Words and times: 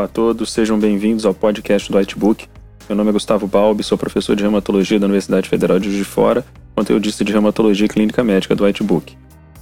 Olá 0.00 0.06
a 0.06 0.08
todos, 0.08 0.50
sejam 0.50 0.78
bem-vindos 0.78 1.26
ao 1.26 1.34
podcast 1.34 1.92
do 1.92 1.98
Whitebook. 1.98 2.46
Meu 2.88 2.96
nome 2.96 3.10
é 3.10 3.12
Gustavo 3.12 3.46
Balbi, 3.46 3.82
sou 3.82 3.98
professor 3.98 4.34
de 4.34 4.42
reumatologia 4.42 4.98
da 4.98 5.04
Universidade 5.04 5.46
Federal 5.46 5.78
de 5.78 5.90
Juiz 5.90 5.98
de 5.98 6.04
Fora, 6.04 6.42
conteudista 6.74 7.22
de 7.22 7.30
reumatologia 7.30 7.84
e 7.84 7.88
clínica 7.88 8.24
médica 8.24 8.56
do 8.56 8.64
Whitebook. 8.64 9.14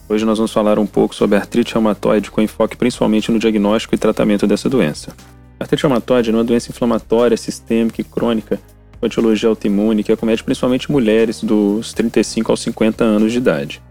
Hoje 0.09 0.25
nós 0.25 0.39
vamos 0.39 0.53
falar 0.53 0.79
um 0.79 0.87
pouco 0.87 1.13
sobre 1.13 1.37
artrite 1.37 1.75
reumatoide 1.75 2.31
com 2.31 2.41
enfoque 2.41 2.77
principalmente 2.77 3.33
no 3.33 3.39
diagnóstico 3.41 3.97
e 3.97 3.99
tratamento 3.99 4.47
dessa 4.47 4.69
doença. 4.69 5.13
Artrite 5.59 5.83
reumatoide 5.83 6.31
é 6.31 6.33
uma 6.33 6.45
doença 6.45 6.71
inflamatória, 6.71 7.37
sistêmica 7.37 8.01
e 8.01 8.05
crônica 8.05 8.61
com 9.01 9.07
etiologia 9.07 9.49
autoimune 9.49 10.05
que 10.05 10.13
acomete 10.13 10.45
principalmente 10.45 10.89
mulheres 10.93 11.43
dos 11.43 11.93
35 11.93 12.53
aos 12.53 12.61
50 12.61 13.03
anos 13.03 13.33
de 13.33 13.39
idade. 13.39 13.83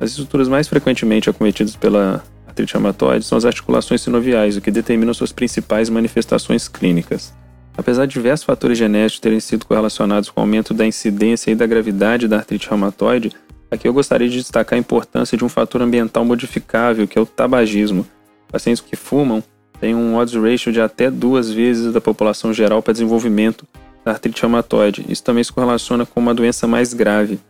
As 0.00 0.10
estruturas 0.10 0.48
mais 0.48 0.66
frequentemente 0.66 1.30
acometidas 1.30 1.76
pela 1.76 2.20
artrite 2.54 2.72
reumatoide 2.72 3.24
são 3.24 3.36
as 3.36 3.44
articulações 3.44 4.00
sinoviais, 4.00 4.56
o 4.56 4.60
que 4.60 4.70
determina 4.70 5.12
suas 5.12 5.32
principais 5.32 5.90
manifestações 5.90 6.68
clínicas. 6.68 7.34
Apesar 7.76 8.06
de 8.06 8.12
diversos 8.12 8.46
fatores 8.46 8.78
genéticos 8.78 9.18
terem 9.18 9.40
sido 9.40 9.66
correlacionados 9.66 10.30
com 10.30 10.40
o 10.40 10.44
aumento 10.44 10.72
da 10.72 10.86
incidência 10.86 11.50
e 11.50 11.56
da 11.56 11.66
gravidade 11.66 12.28
da 12.28 12.36
artrite 12.36 12.68
reumatoide, 12.68 13.32
aqui 13.68 13.88
eu 13.88 13.92
gostaria 13.92 14.28
de 14.28 14.36
destacar 14.36 14.76
a 14.76 14.80
importância 14.80 15.36
de 15.36 15.44
um 15.44 15.48
fator 15.48 15.82
ambiental 15.82 16.24
modificável, 16.24 17.08
que 17.08 17.18
é 17.18 17.20
o 17.20 17.26
tabagismo. 17.26 18.06
Pacientes 18.50 18.80
que 18.80 18.94
fumam 18.94 19.42
têm 19.80 19.92
um 19.92 20.14
odds 20.14 20.40
ratio 20.40 20.72
de 20.72 20.80
até 20.80 21.10
duas 21.10 21.50
vezes 21.50 21.92
da 21.92 22.00
população 22.00 22.54
geral 22.54 22.80
para 22.80 22.92
desenvolvimento 22.92 23.66
da 24.04 24.12
artrite 24.12 24.42
reumatoide. 24.42 25.04
Isso 25.08 25.24
também 25.24 25.42
se 25.42 25.52
correlaciona 25.52 26.06
com 26.06 26.20
uma 26.20 26.32
doença 26.32 26.68
mais 26.68 26.94
grave. 26.94 27.40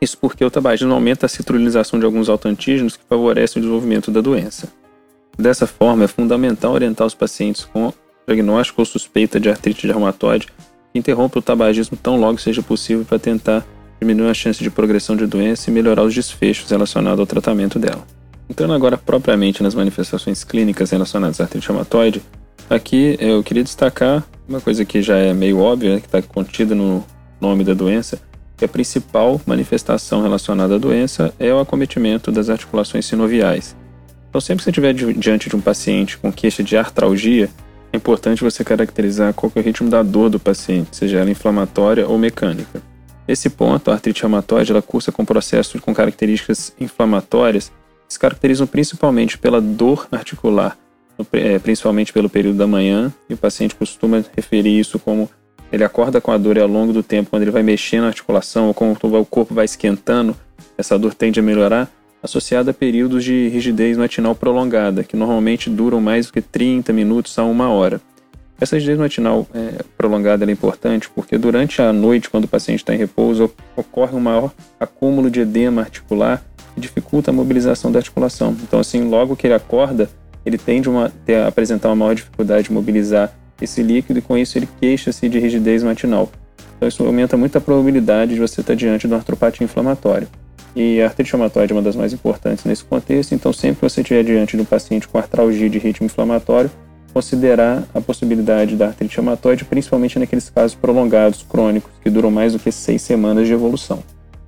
Isso 0.00 0.16
porque 0.18 0.44
o 0.44 0.50
tabagismo 0.50 0.92
aumenta 0.92 1.26
a 1.26 1.28
citrulinização 1.28 1.98
de 1.98 2.04
alguns 2.04 2.28
autoantígenos 2.28 2.96
que 2.96 3.04
favorecem 3.08 3.60
o 3.60 3.62
desenvolvimento 3.62 4.10
da 4.10 4.20
doença. 4.20 4.68
Dessa 5.36 5.66
forma, 5.66 6.04
é 6.04 6.08
fundamental 6.08 6.72
orientar 6.72 7.06
os 7.06 7.14
pacientes 7.14 7.64
com 7.64 7.92
diagnóstico 8.26 8.80
ou 8.80 8.84
suspeita 8.86 9.40
de 9.40 9.48
artrite 9.48 9.86
reumatoide 9.86 10.46
que 10.92 10.98
interrompa 10.98 11.38
o 11.38 11.42
tabagismo 11.42 11.96
tão 11.96 12.18
logo 12.18 12.38
seja 12.38 12.62
possível 12.62 13.04
para 13.04 13.18
tentar 13.18 13.66
diminuir 14.00 14.30
a 14.30 14.34
chance 14.34 14.62
de 14.62 14.70
progressão 14.70 15.16
de 15.16 15.26
doença 15.26 15.70
e 15.70 15.72
melhorar 15.72 16.02
os 16.02 16.14
desfechos 16.14 16.70
relacionados 16.70 17.20
ao 17.20 17.26
tratamento 17.26 17.78
dela. 17.78 18.06
Entrando 18.48 18.72
agora 18.72 18.96
propriamente 18.96 19.62
nas 19.62 19.74
manifestações 19.74 20.44
clínicas 20.44 20.90
relacionadas 20.90 21.40
à 21.40 21.44
artrite 21.44 21.68
reumatoide, 21.68 22.22
aqui 22.70 23.16
eu 23.20 23.42
queria 23.42 23.62
destacar 23.62 24.24
uma 24.48 24.60
coisa 24.60 24.84
que 24.84 25.02
já 25.02 25.16
é 25.18 25.34
meio 25.34 25.58
óbvia, 25.58 25.94
né, 25.94 26.00
que 26.00 26.06
está 26.06 26.22
contida 26.22 26.74
no 26.74 27.04
nome 27.40 27.62
da 27.64 27.74
doença, 27.74 28.20
que 28.58 28.64
a 28.64 28.68
principal 28.68 29.40
manifestação 29.46 30.20
relacionada 30.20 30.74
à 30.74 30.78
doença 30.78 31.32
é 31.38 31.54
o 31.54 31.60
acometimento 31.60 32.32
das 32.32 32.50
articulações 32.50 33.06
sinoviais. 33.06 33.76
Então, 34.28 34.40
sempre 34.40 34.58
que 34.58 34.64
você 34.64 34.70
estiver 34.70 34.92
diante 34.92 35.48
de 35.48 35.56
um 35.56 35.60
paciente 35.60 36.18
com 36.18 36.30
queixa 36.32 36.62
de 36.62 36.76
artralgia, 36.76 37.48
é 37.92 37.96
importante 37.96 38.44
você 38.44 38.62
caracterizar 38.62 39.32
qual 39.32 39.50
é 39.54 39.60
o 39.60 39.62
ritmo 39.62 39.88
da 39.88 40.02
dor 40.02 40.28
do 40.28 40.38
paciente, 40.38 40.96
seja 40.96 41.18
ela 41.18 41.30
inflamatória 41.30 42.06
ou 42.06 42.18
mecânica. 42.18 42.82
Nesse 43.26 43.48
ponto, 43.48 43.90
a 43.90 43.94
artrite 43.94 44.22
reumatoide 44.22 44.72
ela 44.72 44.82
cursa 44.82 45.12
com 45.12 45.24
processos 45.24 45.80
com 45.80 45.94
características 45.94 46.74
inflamatórias 46.80 47.70
que 48.06 48.14
se 48.14 48.18
caracterizam 48.18 48.66
principalmente 48.66 49.38
pela 49.38 49.60
dor 49.60 50.08
articular, 50.10 50.76
é, 51.32 51.58
principalmente 51.58 52.12
pelo 52.12 52.28
período 52.28 52.56
da 52.56 52.66
manhã, 52.66 53.12
e 53.28 53.34
o 53.34 53.36
paciente 53.36 53.74
costuma 53.74 54.24
referir 54.34 54.78
isso 54.78 54.98
como 54.98 55.30
ele 55.72 55.84
acorda 55.84 56.20
com 56.20 56.32
a 56.32 56.38
dor 56.38 56.56
e 56.56 56.60
ao 56.60 56.68
longo 56.68 56.92
do 56.92 57.02
tempo, 57.02 57.30
quando 57.30 57.42
ele 57.42 57.50
vai 57.50 57.62
mexendo 57.62 58.02
na 58.02 58.08
articulação 58.08 58.68
ou 58.68 58.74
quando 58.74 58.96
o 59.02 59.26
corpo 59.26 59.54
vai 59.54 59.64
esquentando, 59.64 60.36
essa 60.76 60.98
dor 60.98 61.14
tende 61.14 61.40
a 61.40 61.42
melhorar, 61.42 61.90
associada 62.22 62.70
a 62.70 62.74
períodos 62.74 63.22
de 63.24 63.48
rigidez 63.48 63.96
matinal 63.96 64.34
prolongada, 64.34 65.04
que 65.04 65.16
normalmente 65.16 65.68
duram 65.68 66.00
mais 66.00 66.26
do 66.26 66.32
que 66.32 66.40
30 66.40 66.92
minutos 66.92 67.38
a 67.38 67.44
uma 67.44 67.68
hora. 67.68 68.00
Essa 68.60 68.76
rigidez 68.76 68.98
matinal 68.98 69.46
é, 69.54 69.84
prolongada 69.96 70.44
é 70.44 70.50
importante 70.50 71.08
porque 71.10 71.38
durante 71.38 71.80
a 71.80 71.92
noite, 71.92 72.28
quando 72.28 72.44
o 72.44 72.48
paciente 72.48 72.80
está 72.80 72.92
em 72.92 72.98
repouso, 72.98 73.52
ocorre 73.76 74.16
um 74.16 74.20
maior 74.20 74.52
acúmulo 74.80 75.30
de 75.30 75.40
edema 75.40 75.82
articular 75.82 76.42
que 76.74 76.80
dificulta 76.80 77.30
a 77.30 77.34
mobilização 77.34 77.92
da 77.92 78.00
articulação. 78.00 78.56
Então, 78.62 78.80
assim, 78.80 79.08
logo 79.08 79.36
que 79.36 79.46
ele 79.46 79.54
acorda, 79.54 80.10
ele 80.44 80.58
tende 80.58 80.88
a, 80.90 81.46
apresentar 81.46 81.88
uma 81.88 81.96
maior 81.96 82.14
dificuldade 82.14 82.64
de 82.64 82.72
mobilizar 82.72 83.32
esse 83.60 83.82
líquido 83.82 84.18
e 84.18 84.22
com 84.22 84.36
isso 84.36 84.58
ele 84.58 84.68
queixa-se 84.80 85.28
de 85.28 85.38
rigidez 85.38 85.82
matinal. 85.82 86.30
Então, 86.76 86.88
isso 86.88 87.04
aumenta 87.04 87.36
muito 87.36 87.58
a 87.58 87.60
probabilidade 87.60 88.34
de 88.34 88.40
você 88.40 88.60
estar 88.60 88.74
diante 88.74 89.06
de 89.06 89.12
uma 89.12 89.18
artropatia 89.18 89.64
inflamatória. 89.64 90.28
E 90.76 91.00
a 91.02 91.06
artrite 91.06 91.32
reumatoide 91.32 91.72
é 91.72 91.76
uma 91.76 91.82
das 91.82 91.96
mais 91.96 92.12
importantes 92.12 92.64
nesse 92.64 92.84
contexto, 92.84 93.34
então 93.34 93.52
sempre 93.52 93.76
que 93.76 93.88
você 93.88 94.00
estiver 94.00 94.22
diante 94.22 94.56
de 94.56 94.62
um 94.62 94.64
paciente 94.64 95.08
com 95.08 95.18
artralgia 95.18 95.68
de 95.68 95.78
ritmo 95.78 96.06
inflamatório, 96.06 96.70
considerar 97.12 97.82
a 97.92 98.00
possibilidade 98.00 98.76
da 98.76 98.88
artrite 98.88 99.16
reumatoide, 99.16 99.64
principalmente 99.64 100.18
naqueles 100.18 100.48
casos 100.50 100.76
prolongados, 100.76 101.42
crônicos, 101.42 101.90
que 102.00 102.08
duram 102.08 102.30
mais 102.30 102.52
do 102.52 102.60
que 102.60 102.70
seis 102.70 103.02
semanas 103.02 103.48
de 103.48 103.52
evolução. 103.52 104.04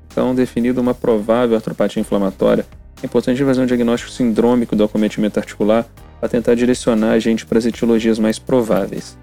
Então, 0.06 0.34
definido 0.34 0.80
uma 0.80 0.94
provável 0.94 1.56
artropatia 1.56 2.00
inflamatória, 2.00 2.64
é 3.02 3.06
importante 3.06 3.42
fazer 3.42 3.62
um 3.62 3.66
diagnóstico 3.66 4.12
sindrômico 4.12 4.76
do 4.76 4.84
acometimento 4.84 5.38
articular 5.38 5.86
para 6.20 6.28
tentar 6.28 6.54
direcionar 6.54 7.12
a 7.12 7.18
gente 7.18 7.46
para 7.46 7.58
as 7.58 7.64
etiologias 7.66 8.18
mais 8.18 8.38
prováveis. 8.38 9.16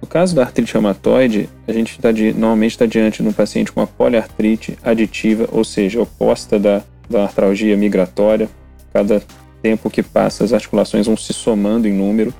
No 0.00 0.06
caso 0.06 0.34
da 0.34 0.42
artrite 0.42 0.72
reumatoide, 0.72 1.48
a 1.66 1.72
gente 1.72 1.98
tá 1.98 2.12
de, 2.12 2.32
normalmente 2.34 2.72
está 2.72 2.86
diante 2.86 3.22
de 3.22 3.28
um 3.28 3.32
paciente 3.32 3.72
com 3.72 3.80
uma 3.80 3.86
poliartrite 3.86 4.76
aditiva, 4.82 5.48
ou 5.50 5.64
seja, 5.64 6.02
oposta 6.02 6.58
da, 6.58 6.82
da 7.08 7.22
artralgia 7.22 7.76
migratória. 7.76 8.48
Cada 8.92 9.22
tempo 9.62 9.88
que 9.88 10.02
passa, 10.02 10.44
as 10.44 10.52
articulações 10.52 11.06
vão 11.06 11.16
se 11.16 11.32
somando 11.32 11.86
em 11.86 11.92
número. 11.92 12.34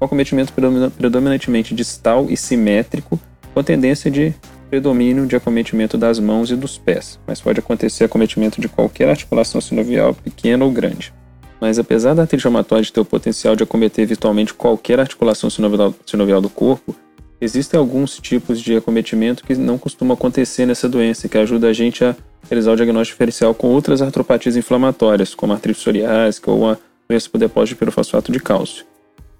Um 0.00 0.04
acometimento 0.04 0.52
predominantemente 0.96 1.74
distal 1.74 2.26
e 2.28 2.36
simétrico, 2.36 3.18
com 3.54 3.62
tendência 3.62 4.10
de 4.10 4.34
predomínio 4.68 5.26
de 5.26 5.36
acometimento 5.36 5.96
das 5.96 6.18
mãos 6.18 6.50
e 6.50 6.56
dos 6.56 6.76
pés, 6.76 7.18
mas 7.26 7.40
pode 7.40 7.60
acontecer 7.60 8.04
acometimento 8.04 8.60
de 8.60 8.68
qualquer 8.68 9.08
articulação 9.08 9.60
sinovial, 9.60 10.12
pequena 10.12 10.64
ou 10.64 10.70
grande. 10.70 11.14
Mas 11.60 11.78
apesar 11.78 12.14
da 12.14 12.22
artrite 12.22 12.44
reumatoide 12.44 12.92
ter 12.92 13.00
o 13.00 13.04
potencial 13.04 13.56
de 13.56 13.62
acometer 13.62 14.06
virtualmente 14.06 14.52
qualquer 14.52 15.00
articulação 15.00 15.48
sinovial, 15.48 15.94
sinovial 16.04 16.40
do 16.40 16.50
corpo, 16.50 16.94
Existem 17.38 17.78
alguns 17.78 18.18
tipos 18.18 18.60
de 18.60 18.76
acometimento 18.76 19.44
que 19.44 19.54
não 19.54 19.76
costumam 19.76 20.14
acontecer 20.14 20.64
nessa 20.64 20.88
doença, 20.88 21.28
que 21.28 21.36
ajuda 21.36 21.68
a 21.68 21.72
gente 21.72 22.02
a 22.02 22.16
realizar 22.48 22.72
o 22.72 22.76
diagnóstico 22.76 23.14
diferencial 23.14 23.54
com 23.54 23.68
outras 23.68 24.00
artropatias 24.00 24.56
inflamatórias, 24.56 25.34
como 25.34 25.52
a 25.52 25.56
artrite 25.56 25.78
psoriásica 25.78 26.50
ou 26.50 26.70
a 26.70 26.78
doença 27.06 27.28
por 27.28 27.36
depósito 27.38 27.74
de 27.74 27.78
pirofosfato 27.78 28.32
de 28.32 28.40
cálcio. 28.40 28.86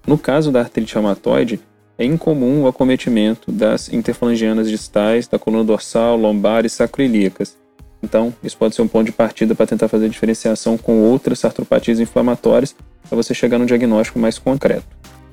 No 0.05 0.15
caso 0.15 0.51
da 0.51 0.59
artrite 0.59 0.93
reumatoide, 0.93 1.59
é 1.97 2.05
incomum 2.05 2.61
o 2.61 2.67
acometimento 2.67 3.51
das 3.51 3.91
interfalangianas 3.91 4.69
distais, 4.69 5.27
da 5.27 5.39
coluna 5.39 5.63
dorsal, 5.63 6.15
lombar 6.15 6.67
e 6.67 6.69
sacroiliacas. 6.69 7.57
Então, 8.01 8.33
isso 8.43 8.57
pode 8.57 8.75
ser 8.75 8.81
um 8.81 8.87
ponto 8.87 9.05
de 9.05 9.11
partida 9.11 9.55
para 9.55 9.65
tentar 9.65 9.87
fazer 9.87 10.07
diferenciação 10.09 10.77
com 10.77 11.01
outras 11.01 11.43
artropatias 11.43 11.99
inflamatórias 11.99 12.75
para 13.07 13.15
você 13.15 13.33
chegar 13.33 13.57
num 13.57 13.65
diagnóstico 13.65 14.19
mais 14.19 14.37
concreto. 14.37 14.85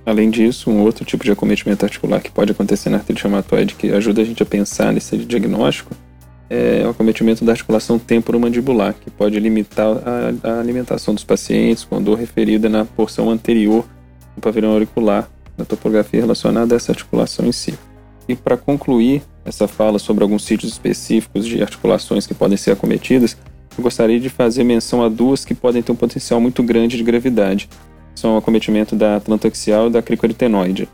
Além 0.06 0.30
disso, 0.30 0.70
um 0.70 0.82
outro 0.82 1.04
tipo 1.04 1.24
de 1.24 1.30
acometimento 1.30 1.84
articular 1.84 2.20
que 2.20 2.30
pode 2.30 2.52
acontecer 2.52 2.90
na 2.90 2.98
artrite 2.98 3.22
reumatoide 3.22 3.74
que 3.74 3.90
ajuda 3.92 4.22
a 4.22 4.24
gente 4.24 4.42
a 4.42 4.46
pensar 4.46 4.92
nesse 4.92 5.16
diagnóstico 5.16 5.94
é 6.50 6.86
o 6.86 6.90
acometimento 6.90 7.44
da 7.44 7.52
articulação 7.52 7.98
temporomandibular, 7.98 8.94
que 8.94 9.10
pode 9.10 9.38
limitar 9.40 9.86
a, 9.86 10.50
a 10.50 10.60
alimentação 10.60 11.14
dos 11.14 11.24
pacientes 11.24 11.84
com 11.84 12.02
dor 12.02 12.18
referida 12.18 12.68
na 12.68 12.84
porção 12.84 13.30
anterior 13.30 13.84
do 14.36 14.42
pavilhão 14.42 14.72
auricular, 14.72 15.28
na 15.56 15.64
topografia 15.64 16.20
relacionada 16.20 16.74
a 16.74 16.76
essa 16.76 16.92
articulação 16.92 17.46
em 17.46 17.52
si. 17.52 17.74
E 18.28 18.34
para 18.34 18.56
concluir 18.56 19.22
essa 19.44 19.68
fala 19.68 19.98
sobre 19.98 20.22
alguns 20.22 20.44
sítios 20.44 20.72
específicos 20.72 21.46
de 21.46 21.62
articulações 21.62 22.26
que 22.26 22.34
podem 22.34 22.56
ser 22.56 22.72
acometidas, 22.72 23.36
eu 23.76 23.82
gostaria 23.82 24.20
de 24.20 24.28
fazer 24.28 24.64
menção 24.64 25.02
a 25.02 25.08
duas 25.08 25.44
que 25.44 25.54
podem 25.54 25.82
ter 25.82 25.92
um 25.92 25.96
potencial 25.96 26.40
muito 26.40 26.62
grande 26.62 26.96
de 26.96 27.02
gravidade, 27.02 27.68
são 28.14 28.34
o 28.34 28.38
acometimento 28.38 28.94
da 28.94 29.16
atlantaxial 29.16 29.88
e 29.88 29.90
da 29.90 30.00
cricoritenoide. 30.00 30.88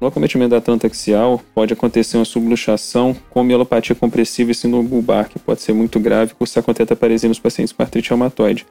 No 0.00 0.08
acometimento 0.08 0.50
da 0.50 0.58
atlantaxial, 0.58 1.40
pode 1.54 1.72
acontecer 1.72 2.16
uma 2.16 2.24
subluxação 2.24 3.16
com 3.30 3.42
mielopatia 3.42 3.94
compressiva 3.94 4.50
e 4.50 4.54
síndrome 4.54 4.88
bulbar, 4.88 5.28
que 5.28 5.38
pode 5.38 5.62
ser 5.62 5.72
muito 5.72 5.98
grave 5.98 6.32
por 6.32 6.38
cursar 6.38 6.62
com 6.62 6.72
tetaparesia 6.72 7.28
nos 7.28 7.38
pacientes 7.38 7.72
com 7.72 7.82
artrite 7.82 8.10
reumatoide. 8.10 8.66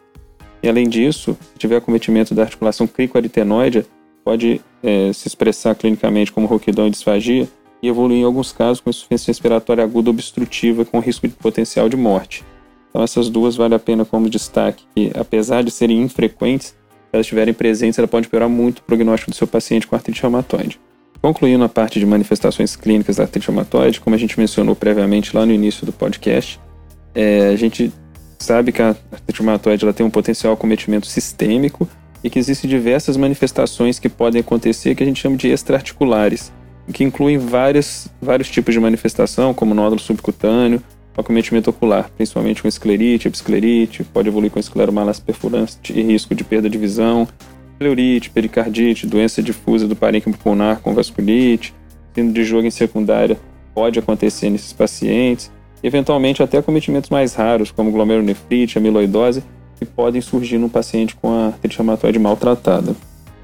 E 0.62 0.70
além 0.70 0.88
disso, 0.88 1.38
se 1.54 1.60
tiver 1.60 1.78
acometimento 1.78 2.34
da 2.34 2.44
articulação 2.44 2.88
cricoaritenoide, 2.88 3.86
pode 4.24 4.62
é, 4.82 5.12
se 5.12 5.28
expressar 5.28 5.76
clinicamente 5.76 6.32
como 6.32 6.48
rouquidão 6.48 6.88
e 6.88 6.92
disfagia 6.92 7.48
e 7.84 7.90
evoluir 7.90 8.22
em 8.22 8.24
alguns 8.24 8.54
casos 8.54 8.80
com 8.80 8.90
insuficiência 8.90 9.30
respiratória 9.30 9.84
aguda 9.84 10.10
obstrutiva 10.10 10.86
com 10.86 11.00
risco 11.00 11.28
de 11.28 11.34
potencial 11.34 11.90
de 11.90 11.98
morte. 11.98 12.46
Então 12.90 13.04
essas 13.04 13.30
duas 13.30 13.58
vale 13.58 13.76
a 13.76 13.80
pena 13.80 14.06
como 14.06 14.30
destaque, 14.30 14.86
que 14.96 15.12
apesar 15.14 15.64
de 15.64 15.70
serem 15.70 16.02
infrequentes, 16.02 16.68
se 16.68 16.76
elas 17.12 17.26
estiverem 17.26 17.54
presentes, 17.54 18.00
ela 18.00 18.08
pode 18.08 18.30
piorar 18.30 18.48
muito 18.48 18.80
o 18.80 18.84
prognóstico 18.84 19.32
do 19.32 19.36
seu 19.36 19.46
paciente 19.46 19.86
com 19.86 19.96
artrite 19.96 20.22
reumatoide. 20.22 20.80
Concluindo 21.22 21.64
a 21.64 21.70
parte 21.70 22.00
de 22.00 22.06
manifestações 22.06 22.76
clínicas 22.76 23.18
da 23.18 23.24
artrite 23.24 23.48
reumatoide, 23.48 24.00
como 24.00 24.16
a 24.16 24.20
gente 24.20 24.40
mencionou 24.40 24.76
previamente 24.76 25.36
lá 25.36 25.46
no 25.46 25.52
início 25.52 25.86
do 25.86 25.92
podcast, 25.92 26.60
é, 27.14 27.50
a 27.50 27.56
gente 27.58 27.92
sabe 28.40 28.72
que 28.72 28.82
a 28.82 28.96
artrite 29.12 29.40
reumatoide 29.40 29.84
ela 29.84 29.94
tem 29.94 30.06
um 30.06 30.10
potencial 30.10 30.54
acometimento 30.54 31.08
sistêmico 31.08 31.88
e 32.24 32.30
que 32.30 32.40
existem 32.40 32.70
diversas 32.70 33.18
manifestações 33.18 34.00
que 34.00 34.08
podem 34.08 34.40
acontecer 34.40 34.96
que 34.96 35.04
a 35.04 35.06
gente 35.06 35.20
chama 35.20 35.36
de 35.36 35.50
extraarticulares, 35.50 36.52
que 36.92 37.04
incluem 37.04 37.38
várias, 37.38 38.10
vários 38.22 38.50
tipos 38.50 38.74
de 38.74 38.80
manifestação, 38.80 39.54
como 39.54 39.74
nódulo 39.74 40.02
subcutâneo, 40.02 40.82
acometimento 41.16 41.70
ocular, 41.70 42.10
principalmente 42.16 42.62
com 42.62 42.68
esclerite, 42.68 43.28
episclerite, 43.28 44.04
pode 44.04 44.28
evoluir 44.28 44.52
com 44.52 44.60
escleromalas 44.60 45.20
perfurante 45.20 45.94
e 45.94 46.02
risco 46.02 46.34
de 46.34 46.44
perda 46.44 46.70
de 46.70 46.78
visão, 46.78 47.28
pleurite, 47.78 48.30
pericardite, 48.30 49.08
doença 49.08 49.42
difusa 49.42 49.88
do 49.88 49.96
parênquima 49.96 50.36
pulmonar 50.36 50.80
com 50.80 50.94
vasculite, 50.94 51.74
síndrome 52.14 52.34
de 52.34 52.44
Jogren 52.44 52.72
secundária 52.72 53.38
pode 53.74 54.00
acontecer 54.00 54.50
nesses 54.50 54.72
pacientes, 54.72 55.52
eventualmente 55.82 56.44
até 56.44 56.58
acometimentos 56.60 57.10
mais 57.10 57.34
raros, 57.34 57.72
como 57.72 57.92
glomerulonefrite, 57.92 58.78
amiloidose, 58.78 59.44
que 59.78 59.86
podem 59.86 60.22
surgir 60.22 60.58
num 60.58 60.70
paciente 60.70 61.16
com 61.16 61.32
a 61.32 61.48
artrite 61.48 61.82
maltratada. 62.20 62.96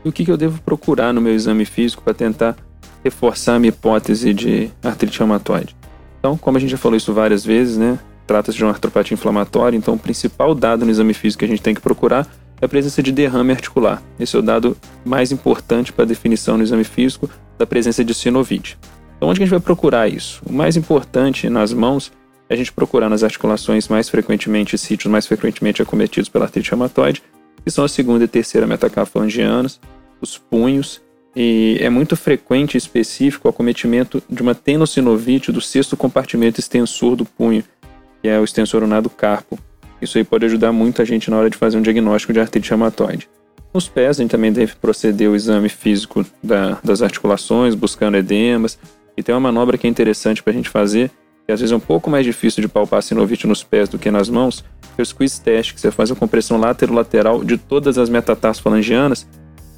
E 0.06 0.10
o 0.10 0.12
que 0.12 0.30
eu 0.30 0.38
devo 0.38 0.62
procurar 0.62 1.12
no 1.14 1.20
meu 1.20 1.34
exame 1.34 1.66
físico 1.66 2.04
para 2.04 2.14
tentar 2.14 2.56
reforçar 3.04 3.56
a 3.56 3.60
minha 3.60 3.70
hipótese 3.70 4.34
de 4.34 4.72
artrite 4.84 5.20
reumatoide? 5.20 5.76
Então, 6.20 6.38
como 6.38 6.58
a 6.58 6.60
gente 6.60 6.72
já 6.72 6.78
falou 6.78 6.98
isso 6.98 7.14
várias 7.14 7.46
vezes, 7.46 7.78
né? 7.78 7.98
Trata-se 8.28 8.58
de 8.58 8.64
uma 8.64 8.72
artropatia 8.72 9.16
inflamatória, 9.16 9.76
então 9.76 9.96
o 9.96 10.00
principal 10.00 10.54
dado 10.54 10.86
no 10.86 10.92
exame 10.92 11.14
físico 11.14 11.40
que 11.40 11.46
a 11.46 11.48
gente 11.48 11.62
tem 11.62 11.74
que 11.74 11.82
procurar 11.82 12.28
é 12.62 12.66
a 12.66 12.70
presença 12.70 13.02
de 13.02 13.12
derrame 13.12 13.52
articular. 13.52 14.04
Esse 14.20 14.36
é 14.36 14.40
o 14.40 14.42
dado 14.42 14.78
mais 15.06 15.32
importante 15.32 15.94
para 15.94 16.04
a 16.04 16.08
definição 16.08 16.58
no 16.58 16.64
exame 16.64 16.84
físico 16.84 17.30
da 17.58 17.66
presença 17.66 18.04
de 18.04 18.14
sinovite. 18.14 18.78
Então, 19.18 19.30
onde 19.30 19.42
a 19.42 19.46
gente 19.46 19.52
vai 19.52 19.60
procurar 19.60 20.08
isso? 20.08 20.42
O 20.46 20.54
mais 20.54 20.78
importante 20.78 21.50
nas 21.50 21.74
mãos 21.74 22.12
é 22.50 22.54
a 22.54 22.58
gente 22.58 22.72
procurar 22.72 23.10
nas 23.10 23.24
articulações 23.24 23.88
mais 23.88 24.10
frequentemente, 24.10 24.78
sítios 24.78 25.12
mais 25.12 25.26
frequentemente 25.26 25.82
acometidos 25.82 26.30
pela 26.30 26.46
artrite 26.46 26.70
reumatoide, 26.70 27.22
que 27.64 27.72
são 27.72 27.84
a 27.84 27.90
segunda 27.90 28.24
e 28.24 28.28
terceira 28.28 28.66
metacarfalangianas, 28.66 29.80
os 30.22 30.38
punhos, 30.38 31.02
e 31.36 31.78
é 31.80 31.90
muito 31.90 32.16
frequente 32.16 32.76
e 32.76 32.78
específico 32.78 33.48
o 33.48 33.52
acometimento 33.52 34.22
de 34.30 34.42
uma 34.42 34.56
tenossinovite 34.56 35.52
do 35.52 35.62
sexto 35.62 35.96
compartimento 35.96 36.60
extensor 36.60 37.16
do 37.16 37.26
punho, 37.26 37.64
que 38.22 38.28
é 38.28 38.40
o 38.40 38.44
extensor 38.44 38.84
unado 38.84 39.10
carpo. 39.10 39.58
Isso 40.02 40.18
aí 40.18 40.24
pode 40.24 40.46
ajudar 40.46 40.72
muito 40.72 41.02
a 41.02 41.06
gente 41.06 41.30
na 41.30 41.38
hora 41.38 41.50
de 41.50 41.58
fazer 41.58 41.78
um 41.78 41.82
diagnóstico 41.82 42.34
de 42.34 42.40
artrite 42.40 42.70
reumatoide. 42.70 43.30
Nos 43.74 43.88
pés, 43.88 44.20
a 44.20 44.24
gente 44.24 44.32
também 44.32 44.52
deve 44.52 44.74
proceder 44.76 45.30
o 45.30 45.36
exame 45.36 45.70
físico 45.70 46.26
da, 46.42 46.80
das 46.84 47.02
articulações, 47.02 47.76
buscando 47.76 48.18
edemas. 48.18 48.80
E 49.16 49.22
tem 49.22 49.36
uma 49.36 49.42
manobra 49.42 49.78
que 49.78 49.86
é 49.86 49.90
interessante 49.90 50.42
para 50.42 50.52
a 50.52 50.56
gente 50.56 50.70
fazer, 50.70 51.12
que 51.46 51.52
às 51.52 51.60
vezes 51.60 51.72
é 51.72 51.76
um 51.76 51.80
pouco 51.80 52.10
mais 52.10 52.26
difícil 52.26 52.62
de 52.62 52.68
palpar 52.68 53.04
sinovite 53.04 53.46
nos 53.46 53.64
pés 53.64 53.88
do 53.88 54.00
que 54.00 54.10
nas 54.10 54.30
mãos, 54.30 54.64
que 54.96 55.02
é 55.02 55.04
o 55.04 55.06
squeeze 55.06 55.40
test, 55.40 55.74
que 55.74 55.82
você 55.82 55.92
faz 55.92 56.10
a 56.10 56.16
compressão 56.16 56.58
lateral 56.58 57.44
de 57.44 57.58
todas 57.58 57.98
as 57.98 58.10
metatarsofalangianas 58.10 59.28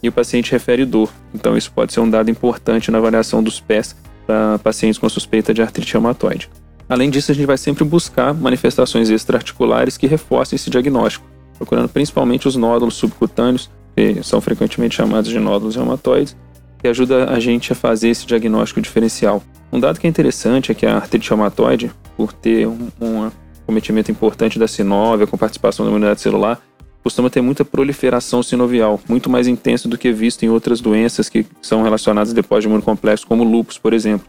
e 0.02 0.10
o 0.10 0.12
paciente 0.12 0.52
refere 0.52 0.86
dor. 0.86 1.12
Então 1.34 1.56
isso 1.58 1.72
pode 1.72 1.94
ser 1.94 2.00
um 2.00 2.10
dado 2.10 2.30
importante 2.30 2.92
na 2.92 2.98
avaliação 2.98 3.42
dos 3.44 3.60
pés 3.60 3.96
para 4.26 4.60
pacientes 4.60 4.98
com 4.98 5.08
suspeita 5.10 5.54
de 5.54 5.62
artrite 5.62 5.94
reumatoide. 5.94 6.50
Além 6.88 7.10
disso, 7.10 7.32
a 7.32 7.36
gente 7.36 7.46
vai 7.46 7.58
sempre 7.58 7.84
buscar 7.84 8.34
manifestações 8.34 9.10
extraarticulares 9.10 9.98
que 9.98 10.08
reforcem 10.08 10.58
esse 10.58 10.70
diagnóstico, 10.70 11.26
procurando 11.58 11.88
principalmente 11.88 12.48
os 12.48 12.56
nódulos 12.56 12.96
subcutâneos, 12.96 13.70
que 13.96 14.22
são 14.24 14.42
frequentemente 14.42 14.96
chamados 14.96 15.30
de 15.30 15.40
nódulos 15.40 15.76
reumatoides, 15.76 16.36
que 16.80 16.88
ajuda 16.88 17.30
a 17.30 17.40
gente 17.40 17.72
a 17.72 17.76
fazer 17.76 18.10
esse 18.10 18.26
diagnóstico 18.26 18.82
diferencial. 18.82 19.42
Um 19.72 19.80
dado 19.80 20.00
que 20.00 20.08
é 20.08 20.10
interessante 20.10 20.72
é 20.72 20.76
que 20.76 20.86
a 20.86 20.96
artrite 20.96 21.30
reumatoide, 21.30 21.92
por 22.18 22.34
ter 22.34 22.68
um, 22.68 22.90
um 23.00 23.32
cometimento 23.66 24.12
importante 24.12 24.60
da 24.60 24.68
sinóvia 24.68 25.26
com 25.26 25.38
participação 25.38 25.86
da 25.86 25.92
imunidade 25.92 26.20
celular, 26.20 26.60
costuma 27.04 27.30
ter 27.30 27.42
muita 27.42 27.66
proliferação 27.66 28.44
sinovial, 28.44 29.00
muito 29.08 29.30
mais 29.30 29.48
intensa 29.48 29.88
do 29.88 29.98
que 29.98 30.12
visto 30.12 30.44
em 30.44 30.50
outras 30.50 30.82
doenças 30.82 31.30
que 31.30 31.46
são 31.62 31.84
relacionadas 31.84 32.34
depósito 32.34 32.62
de 32.62 32.68
imunocomplexo, 32.68 33.28
como 33.28 33.44
lúpus, 33.44 33.78
por 33.78 33.94
exemplo. 33.94 34.28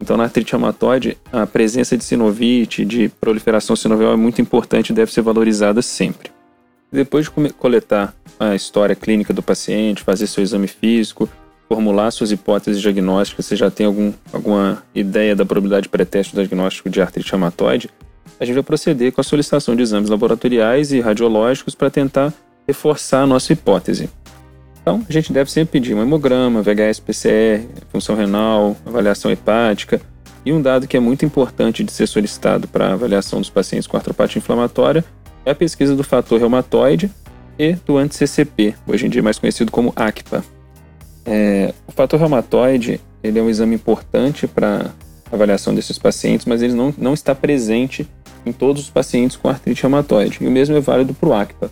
Então, 0.00 0.16
na 0.16 0.24
artrite 0.24 0.52
reumatoide, 0.52 1.16
a 1.32 1.46
presença 1.46 1.96
de 1.96 2.02
sinovite, 2.02 2.84
de 2.84 3.08
proliferação 3.20 3.76
sinovial 3.76 4.12
é 4.12 4.16
muito 4.16 4.42
importante 4.42 4.90
e 4.90 4.92
deve 4.92 5.12
ser 5.12 5.22
valorizada 5.22 5.80
sempre. 5.80 6.30
Depois 6.90 7.26
de 7.26 7.52
coletar 7.52 8.14
a 8.38 8.54
história 8.54 8.96
clínica 8.96 9.32
do 9.32 9.42
paciente, 9.42 10.02
fazer 10.02 10.26
seu 10.26 10.42
exame 10.42 10.66
físico, 10.66 11.28
formular 11.68 12.10
suas 12.10 12.32
hipóteses 12.32 12.82
diagnósticas, 12.82 13.46
você 13.46 13.56
já 13.56 13.70
tem 13.70 13.86
algum, 13.86 14.12
alguma 14.32 14.82
ideia 14.94 15.34
da 15.34 15.46
probabilidade 15.46 15.88
pré-teste 15.88 16.34
do 16.34 16.42
diagnóstico 16.42 16.90
de 16.90 17.00
artrite 17.00 17.30
reumatoide, 17.30 17.88
a 18.38 18.44
gente 18.44 18.54
vai 18.54 18.62
proceder 18.62 19.12
com 19.12 19.20
a 19.20 19.24
solicitação 19.24 19.76
de 19.76 19.82
exames 19.82 20.10
laboratoriais 20.10 20.92
e 20.92 21.00
radiológicos 21.00 21.74
para 21.74 21.90
tentar 21.90 22.32
reforçar 22.66 23.22
a 23.22 23.26
nossa 23.26 23.52
hipótese. 23.52 24.08
Então, 24.80 25.04
a 25.08 25.12
gente 25.12 25.32
deve 25.32 25.50
sempre 25.50 25.80
pedir 25.80 25.94
um 25.94 26.02
hemograma, 26.02 26.62
VHS-PCR, 26.62 27.66
função 27.90 28.16
renal, 28.16 28.76
avaliação 28.84 29.30
hepática, 29.30 30.00
e 30.44 30.52
um 30.52 30.60
dado 30.60 30.88
que 30.88 30.96
é 30.96 31.00
muito 31.00 31.24
importante 31.24 31.84
de 31.84 31.92
ser 31.92 32.08
solicitado 32.08 32.66
para 32.66 32.92
avaliação 32.92 33.40
dos 33.40 33.48
pacientes 33.48 33.86
com 33.86 33.96
artropatia 33.96 34.40
inflamatória 34.40 35.04
é 35.44 35.52
a 35.52 35.54
pesquisa 35.54 35.94
do 35.94 36.02
fator 36.02 36.38
reumatoide 36.38 37.10
e 37.58 37.74
do 37.86 37.96
anti-CCP, 37.96 38.74
hoje 38.86 39.06
em 39.06 39.08
dia 39.08 39.22
mais 39.22 39.38
conhecido 39.38 39.70
como 39.70 39.92
ACPA. 39.94 40.44
É, 41.24 41.72
o 41.86 41.92
fator 41.92 42.18
reumatoide 42.18 43.00
ele 43.22 43.38
é 43.38 43.42
um 43.42 43.48
exame 43.48 43.76
importante 43.76 44.48
para 44.48 44.90
avaliação 45.30 45.74
desses 45.74 45.98
pacientes, 45.98 46.44
mas 46.44 46.60
ele 46.60 46.74
não, 46.74 46.92
não 46.98 47.14
está 47.14 47.34
presente 47.34 48.06
em 48.44 48.52
todos 48.52 48.82
os 48.82 48.90
pacientes 48.90 49.36
com 49.36 49.48
artrite 49.48 49.82
reumatoide. 49.82 50.38
E 50.40 50.46
o 50.46 50.50
mesmo 50.50 50.76
é 50.76 50.80
válido 50.80 51.14
para 51.14 51.28
o 51.28 51.32
ACPA. 51.32 51.70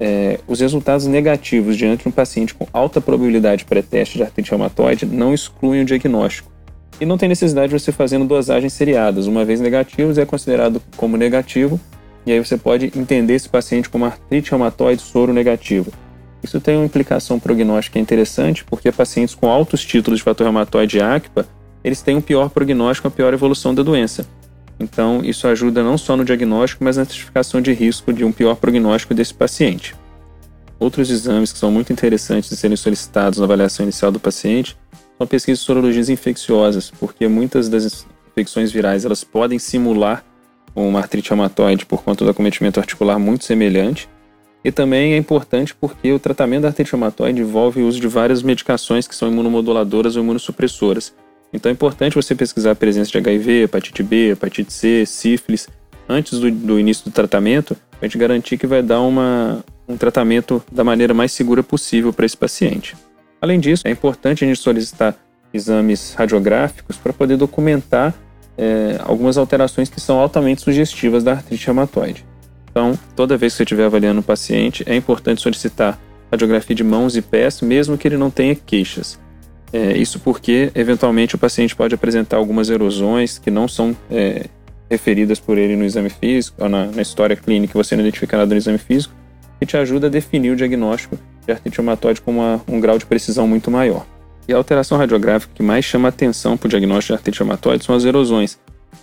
É, 0.00 0.40
os 0.48 0.60
resultados 0.60 1.06
negativos 1.06 1.76
diante 1.76 2.02
de 2.02 2.08
um 2.08 2.12
paciente 2.12 2.54
com 2.54 2.66
alta 2.72 3.00
probabilidade 3.00 3.64
pré-teste 3.64 4.16
de 4.16 4.24
artrite 4.24 4.50
reumatoide 4.50 5.06
não 5.06 5.32
excluem 5.32 5.82
o 5.82 5.84
diagnóstico. 5.84 6.50
E 7.00 7.06
não 7.06 7.18
tem 7.18 7.28
necessidade 7.28 7.72
de 7.72 7.78
você 7.78 7.92
fazendo 7.92 8.24
dosagens 8.24 8.72
seriadas. 8.72 9.26
Uma 9.26 9.44
vez 9.44 9.60
negativos, 9.60 10.18
é 10.18 10.24
considerado 10.24 10.82
como 10.96 11.16
negativo, 11.16 11.80
e 12.24 12.32
aí 12.32 12.38
você 12.38 12.56
pode 12.56 12.92
entender 12.96 13.34
esse 13.34 13.48
paciente 13.48 13.88
como 13.88 14.04
artrite 14.04 14.50
reumatoide 14.50 15.02
soro 15.02 15.32
negativo. 15.32 15.92
Isso 16.42 16.60
tem 16.60 16.76
uma 16.76 16.84
implicação 16.84 17.38
prognóstica 17.38 17.98
interessante, 17.98 18.64
porque 18.64 18.90
pacientes 18.90 19.34
com 19.34 19.48
altos 19.48 19.84
títulos 19.84 20.18
de 20.18 20.24
fator 20.24 20.44
reumatoide 20.44 21.00
ACPA, 21.00 21.46
eles 21.84 22.02
têm 22.02 22.16
um 22.16 22.20
pior 22.20 22.50
prognóstico, 22.50 23.08
uma 23.08 23.14
pior 23.14 23.32
evolução 23.32 23.74
da 23.74 23.82
doença. 23.82 24.26
Então, 24.78 25.20
isso 25.24 25.46
ajuda 25.46 25.82
não 25.82 25.96
só 25.96 26.16
no 26.16 26.24
diagnóstico, 26.24 26.82
mas 26.82 26.96
na 26.96 27.04
certificação 27.04 27.60
de 27.60 27.72
risco 27.72 28.12
de 28.12 28.24
um 28.24 28.32
pior 28.32 28.56
prognóstico 28.56 29.14
desse 29.14 29.32
paciente. 29.32 29.94
Outros 30.78 31.10
exames 31.10 31.52
que 31.52 31.58
são 31.58 31.70
muito 31.70 31.92
interessantes 31.92 32.50
de 32.50 32.56
serem 32.56 32.76
solicitados 32.76 33.38
na 33.38 33.44
avaliação 33.44 33.84
inicial 33.84 34.10
do 34.10 34.18
paciente 34.18 34.76
são 35.16 35.26
pesquisas 35.26 35.60
de 35.60 35.66
sorologias 35.66 36.08
infecciosas, 36.08 36.90
porque 36.90 37.28
muitas 37.28 37.68
das 37.68 38.04
infecções 38.32 38.72
virais 38.72 39.04
elas 39.04 39.22
podem 39.22 39.58
simular 39.58 40.24
uma 40.74 40.98
artrite 40.98 41.30
reumatoide 41.30 41.86
por 41.86 42.02
conta 42.02 42.24
do 42.24 42.30
acometimento 42.30 42.80
articular 42.80 43.18
muito 43.18 43.44
semelhante, 43.44 44.08
e 44.64 44.72
também 44.72 45.14
é 45.14 45.16
importante 45.16 45.74
porque 45.74 46.12
o 46.12 46.18
tratamento 46.18 46.62
da 46.62 46.68
artrite 46.68 46.92
reumatoide 46.92 47.40
envolve 47.40 47.82
o 47.82 47.86
uso 47.86 48.00
de 48.00 48.06
várias 48.06 48.42
medicações 48.42 49.06
que 49.06 49.14
são 49.14 49.28
imunomoduladoras 49.28 50.16
ou 50.16 50.22
imunossupressoras. 50.22 51.12
Então 51.52 51.70
é 51.70 51.72
importante 51.72 52.14
você 52.14 52.34
pesquisar 52.34 52.70
a 52.70 52.74
presença 52.74 53.10
de 53.10 53.18
HIV, 53.18 53.64
hepatite 53.64 54.02
B, 54.02 54.30
hepatite 54.30 54.72
C, 54.72 55.04
sífilis, 55.06 55.68
antes 56.08 56.38
do, 56.38 56.50
do 56.50 56.78
início 56.80 57.04
do 57.04 57.10
tratamento, 57.10 57.76
para 57.98 58.08
gente 58.08 58.18
garantir 58.18 58.56
que 58.56 58.66
vai 58.66 58.82
dar 58.82 59.00
uma, 59.00 59.64
um 59.86 59.96
tratamento 59.96 60.62
da 60.70 60.82
maneira 60.82 61.12
mais 61.12 61.32
segura 61.32 61.62
possível 61.62 62.12
para 62.12 62.26
esse 62.26 62.36
paciente. 62.36 62.96
Além 63.40 63.60
disso, 63.60 63.86
é 63.86 63.90
importante 63.90 64.44
a 64.44 64.48
gente 64.48 64.58
solicitar 64.58 65.16
exames 65.52 66.14
radiográficos 66.14 66.96
para 66.96 67.12
poder 67.12 67.36
documentar 67.36 68.14
é, 68.56 68.98
algumas 69.00 69.36
alterações 69.36 69.88
que 69.88 70.00
são 70.00 70.18
altamente 70.18 70.62
sugestivas 70.62 71.22
da 71.22 71.32
artrite 71.32 71.66
reumatoide. 71.66 72.24
Então, 72.70 72.98
toda 73.14 73.36
vez 73.36 73.52
que 73.52 73.58
você 73.58 73.62
estiver 73.64 73.84
avaliando 73.84 74.20
o 74.20 74.22
paciente, 74.24 74.82
é 74.86 74.96
importante 74.96 75.42
solicitar 75.42 75.98
radiografia 76.30 76.74
de 76.74 76.82
mãos 76.82 77.16
e 77.16 77.20
pés, 77.20 77.60
mesmo 77.60 77.98
que 77.98 78.08
ele 78.08 78.16
não 78.16 78.30
tenha 78.30 78.54
queixas. 78.54 79.20
É, 79.72 79.96
isso 79.96 80.20
porque, 80.20 80.70
eventualmente, 80.74 81.34
o 81.34 81.38
paciente 81.38 81.74
pode 81.74 81.94
apresentar 81.94 82.36
algumas 82.36 82.68
erosões 82.68 83.38
que 83.38 83.50
não 83.50 83.66
são 83.66 83.96
é, 84.10 84.46
referidas 84.90 85.40
por 85.40 85.56
ele 85.56 85.74
no 85.76 85.84
exame 85.84 86.10
físico, 86.10 86.62
ou 86.62 86.68
na, 86.68 86.86
na 86.86 87.00
história 87.00 87.34
clínica, 87.34 87.72
você 87.74 87.96
não 87.96 88.02
identifica 88.02 88.36
nada 88.36 88.54
no 88.54 88.58
exame 88.58 88.76
físico, 88.76 89.14
que 89.58 89.64
te 89.64 89.76
ajuda 89.76 90.08
a 90.08 90.10
definir 90.10 90.50
o 90.50 90.56
diagnóstico 90.56 91.18
de 91.46 91.52
artrite 91.52 91.78
reumatoide 91.78 92.20
com 92.20 92.32
uma, 92.32 92.60
um 92.68 92.78
grau 92.78 92.98
de 92.98 93.06
precisão 93.06 93.48
muito 93.48 93.70
maior. 93.70 94.06
E 94.46 94.52
a 94.52 94.56
alteração 94.56 94.98
radiográfica 94.98 95.54
que 95.54 95.62
mais 95.62 95.84
chama 95.84 96.08
atenção 96.08 96.56
para 96.56 96.66
o 96.66 96.70
diagnóstico 96.70 97.14
de 97.14 97.18
artrite 97.18 97.38
reumatoide 97.38 97.84
são 97.84 97.94
as 97.94 98.04
erosões, 98.04 98.58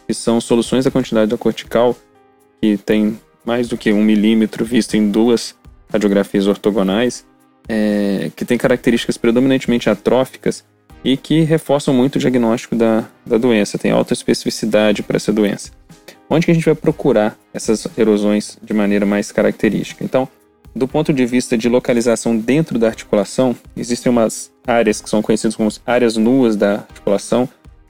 que 0.08 0.14
são 0.14 0.40
soluções 0.40 0.86
da 0.86 0.92
quantidade 0.92 1.32
da 1.32 1.38
cortical 1.38 1.96
que 2.62 2.78
tem 2.78 3.20
mais 3.46 3.68
do 3.68 3.78
que 3.78 3.92
um 3.94 4.04
milímetro 4.04 4.66
visto 4.66 4.96
em 4.96 5.10
duas 5.10 5.56
radiografias 5.92 6.46
ortogonais, 6.46 7.26
é, 7.70 8.32
que 8.36 8.44
tem 8.44 8.58
características 8.58 9.16
predominantemente 9.16 9.90
atróficas 9.90 10.66
e 11.04 11.16
que 11.16 11.42
reforçam 11.42 11.94
muito 11.94 12.16
o 12.16 12.20
diagnóstico 12.20 12.76
da, 12.76 13.08
da 13.26 13.38
doença, 13.38 13.78
tem 13.78 13.92
alta 13.92 14.14
especificidade 14.14 15.04
para 15.04 15.18
essa 15.18 15.32
doença. 15.32 15.72
Onde 16.30 16.46
que 16.46 16.52
a 16.52 16.56
gente 16.56 16.66
vai 16.66 16.76
procurar 16.76 17.38
essas 17.54 17.88
erosões 17.98 18.58
de 18.62 18.74
maneira 18.74 19.06
mais 19.06 19.32
característica? 19.32 20.04
Então, 20.04 20.28
do 20.76 20.88
ponto 20.88 21.12
de 21.14 21.26
vista 21.26 21.58
de 21.58 21.70
localização 21.70 22.38
dentro 22.38 22.78
da 22.78 22.88
articulação, 22.88 23.56
existem 23.76 24.12
umas 24.12 24.52
áreas 24.66 25.02
que 25.02 25.10
são 25.10 25.22
conhecidas 25.22 25.56
como 25.56 25.70
áreas 25.86 26.18
nuas 26.18 26.56
da 26.56 26.74
articulação, 26.76 27.50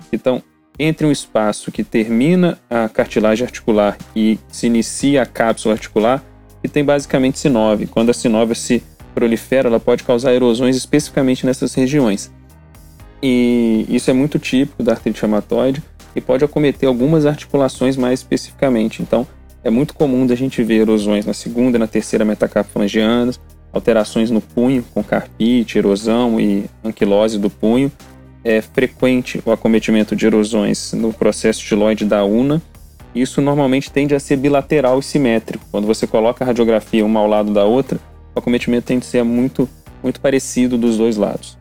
que 0.09 0.15
estão 0.15 0.41
entre 0.77 1.05
um 1.05 1.12
espaço 1.12 1.71
que 1.71 1.83
termina 1.83 2.57
a 2.69 2.88
cartilagem 2.88 3.45
articular 3.45 3.98
e 4.15 4.39
se 4.48 4.67
inicia 4.67 5.24
a 5.24 5.25
cápsula 5.25 5.75
articular, 5.75 6.24
que 6.62 6.69
tem 6.69 6.86
basicamente 6.86 7.38
sinove. 7.38 7.86
Quando 7.86 8.12
a 8.12 8.13
sinove 8.13 8.55
se 8.55 8.81
prolifera, 9.19 9.67
ela 9.67 9.79
pode 9.79 10.03
causar 10.03 10.33
erosões 10.33 10.77
especificamente 10.77 11.45
nessas 11.45 11.73
regiões. 11.73 12.31
E 13.21 13.85
isso 13.89 14.09
é 14.09 14.13
muito 14.13 14.39
típico 14.39 14.81
da 14.81 14.93
artrite 14.93 15.21
reumatoide 15.21 15.83
e 16.15 16.21
pode 16.21 16.45
acometer 16.45 16.88
algumas 16.88 17.25
articulações 17.25 17.97
mais 17.97 18.21
especificamente. 18.21 19.01
Então, 19.01 19.27
é 19.61 19.69
muito 19.69 19.93
comum 19.93 20.25
da 20.25 20.35
gente 20.35 20.63
ver 20.63 20.81
erosões 20.81 21.25
na 21.25 21.33
segunda 21.33 21.77
e 21.77 21.79
na 21.79 21.85
terceira 21.85 22.23
metacarpofalangianas, 22.23 23.41
alterações 23.73 24.31
no 24.31 24.39
punho, 24.39 24.85
com 24.93 25.03
carpite, 25.03 25.77
erosão 25.77 26.39
e 26.39 26.63
anquilose 26.81 27.38
do 27.38 27.49
punho. 27.49 27.91
É 28.41 28.61
frequente 28.61 29.43
o 29.45 29.51
acometimento 29.51 30.15
de 30.15 30.25
erosões 30.25 30.93
no 30.93 31.11
processo 31.11 31.59
tiloide 31.61 32.05
da 32.05 32.23
una. 32.23 32.61
Isso 33.13 33.41
normalmente 33.41 33.91
tende 33.91 34.15
a 34.15 34.19
ser 34.19 34.38
bilateral 34.38 34.97
e 34.99 35.03
simétrico. 35.03 35.65
Quando 35.69 35.85
você 35.85 36.07
coloca 36.07 36.45
a 36.45 36.47
radiografia 36.47 37.05
uma 37.05 37.19
ao 37.19 37.27
lado 37.27 37.51
da 37.51 37.65
outra, 37.65 37.99
o 38.36 38.39
acometimento 38.39 38.88
tende 38.88 39.05
a 39.05 39.09
ser 39.09 39.24
muito, 39.24 39.67
muito 40.01 40.19
parecido 40.19 40.77
dos 40.77 40.98
dois 40.98 41.17
lados. 41.17 41.57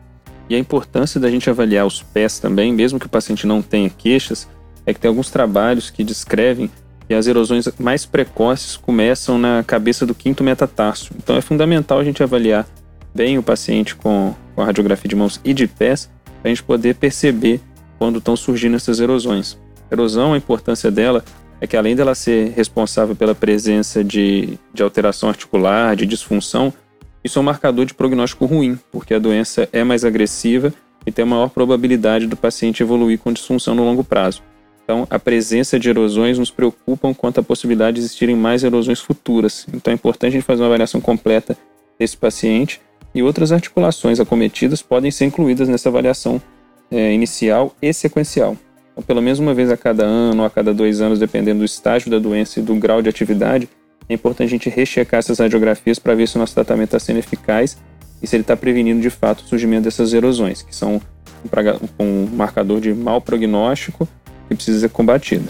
E 0.49 0.55
a 0.55 0.59
importância 0.59 1.19
da 1.19 1.29
gente 1.29 1.49
avaliar 1.49 1.85
os 1.85 2.01
pés 2.01 2.39
também, 2.39 2.73
mesmo 2.73 2.99
que 2.99 3.05
o 3.05 3.09
paciente 3.09 3.45
não 3.45 3.61
tenha 3.61 3.89
queixas, 3.89 4.47
é 4.85 4.93
que 4.93 4.99
tem 4.99 5.09
alguns 5.09 5.29
trabalhos 5.29 5.89
que 5.89 6.03
descrevem 6.03 6.69
que 7.07 7.13
as 7.13 7.27
erosões 7.27 7.67
mais 7.79 8.05
precoces 8.05 8.77
começam 8.77 9.37
na 9.37 9.63
cabeça 9.65 10.05
do 10.05 10.15
quinto 10.15 10.43
metatarso. 10.43 11.11
Então 11.17 11.35
é 11.35 11.41
fundamental 11.41 11.99
a 11.99 12.03
gente 12.03 12.23
avaliar 12.23 12.67
bem 13.13 13.37
o 13.37 13.43
paciente 13.43 13.95
com, 13.95 14.33
com 14.55 14.61
a 14.61 14.65
radiografia 14.65 15.09
de 15.09 15.15
mãos 15.15 15.39
e 15.43 15.53
de 15.53 15.67
pés 15.67 16.09
para 16.41 16.49
a 16.49 16.49
gente 16.49 16.63
poder 16.63 16.95
perceber 16.95 17.59
quando 17.97 18.19
estão 18.19 18.35
surgindo 18.35 18.75
essas 18.75 18.99
erosões. 18.99 19.57
A 19.89 19.93
erosão, 19.93 20.33
a 20.33 20.37
importância 20.37 20.89
dela 20.89 21.23
é 21.61 21.67
que 21.67 21.75
além 21.75 21.95
dela 21.95 22.15
ser 22.15 22.51
responsável 22.51 23.15
pela 23.15 23.35
presença 23.35 24.03
de, 24.03 24.57
de 24.73 24.81
alteração 24.81 25.29
articular, 25.29 25.95
de 25.95 26.05
disfunção, 26.05 26.73
isso 27.23 27.37
é 27.37 27.41
um 27.41 27.45
marcador 27.45 27.85
de 27.85 27.93
prognóstico 27.93 28.45
ruim, 28.45 28.79
porque 28.91 29.13
a 29.13 29.19
doença 29.19 29.67
é 29.73 29.83
mais 29.83 30.05
agressiva 30.05 30.73
e 31.05 31.11
tem 31.11 31.25
maior 31.25 31.49
probabilidade 31.49 32.27
do 32.27 32.37
paciente 32.37 32.81
evoluir 32.81 33.19
com 33.19 33.33
disfunção 33.33 33.75
no 33.75 33.83
longo 33.83 34.03
prazo. 34.03 34.41
Então, 34.83 35.05
a 35.09 35.19
presença 35.19 35.77
de 35.77 35.87
erosões 35.89 36.39
nos 36.39 36.49
preocupa 36.49 37.13
quanto 37.13 37.39
à 37.39 37.43
possibilidade 37.43 37.95
de 37.95 38.01
existirem 38.01 38.35
mais 38.35 38.63
erosões 38.63 38.99
futuras. 38.99 39.67
Então, 39.71 39.91
é 39.91 39.93
importante 39.93 40.31
a 40.31 40.33
gente 40.33 40.45
fazer 40.45 40.61
uma 40.61 40.67
avaliação 40.67 40.99
completa 40.99 41.55
desse 41.99 42.17
paciente 42.17 42.81
e 43.13 43.21
outras 43.21 43.51
articulações 43.51 44.19
acometidas 44.19 44.81
podem 44.81 45.11
ser 45.11 45.25
incluídas 45.25 45.67
nessa 45.67 45.89
avaliação 45.89 46.41
é, 46.89 47.13
inicial 47.13 47.75
e 47.81 47.93
sequencial. 47.93 48.57
Pelo 49.05 49.21
menos 49.21 49.39
uma 49.39 49.53
vez 49.53 49.71
a 49.71 49.77
cada 49.77 50.03
ano 50.05 50.43
a 50.43 50.49
cada 50.49 50.73
dois 50.73 51.01
anos, 51.01 51.19
dependendo 51.19 51.59
do 51.59 51.65
estágio 51.65 52.09
da 52.09 52.19
doença 52.19 52.59
e 52.59 52.63
do 52.63 52.75
grau 52.75 53.01
de 53.01 53.09
atividade, 53.09 53.69
é 54.07 54.13
importante 54.13 54.47
a 54.47 54.51
gente 54.51 54.69
rechecar 54.69 55.19
essas 55.19 55.39
radiografias 55.39 55.99
para 55.99 56.15
ver 56.15 56.27
se 56.27 56.35
o 56.35 56.39
nosso 56.39 56.53
tratamento 56.53 56.89
está 56.89 56.99
sendo 56.99 57.19
eficaz 57.19 57.77
e 58.21 58.27
se 58.27 58.35
ele 58.35 58.41
está 58.41 58.57
prevenindo 58.57 59.01
de 59.01 59.09
fato 59.09 59.41
o 59.41 59.47
surgimento 59.47 59.83
dessas 59.83 60.13
erosões, 60.13 60.61
que 60.61 60.75
são 60.75 61.01
um 61.99 62.27
marcador 62.35 62.81
de 62.81 62.93
mau 62.93 63.21
prognóstico 63.21 64.07
que 64.47 64.55
precisa 64.55 64.79
ser 64.79 64.89
combatido. 64.89 65.47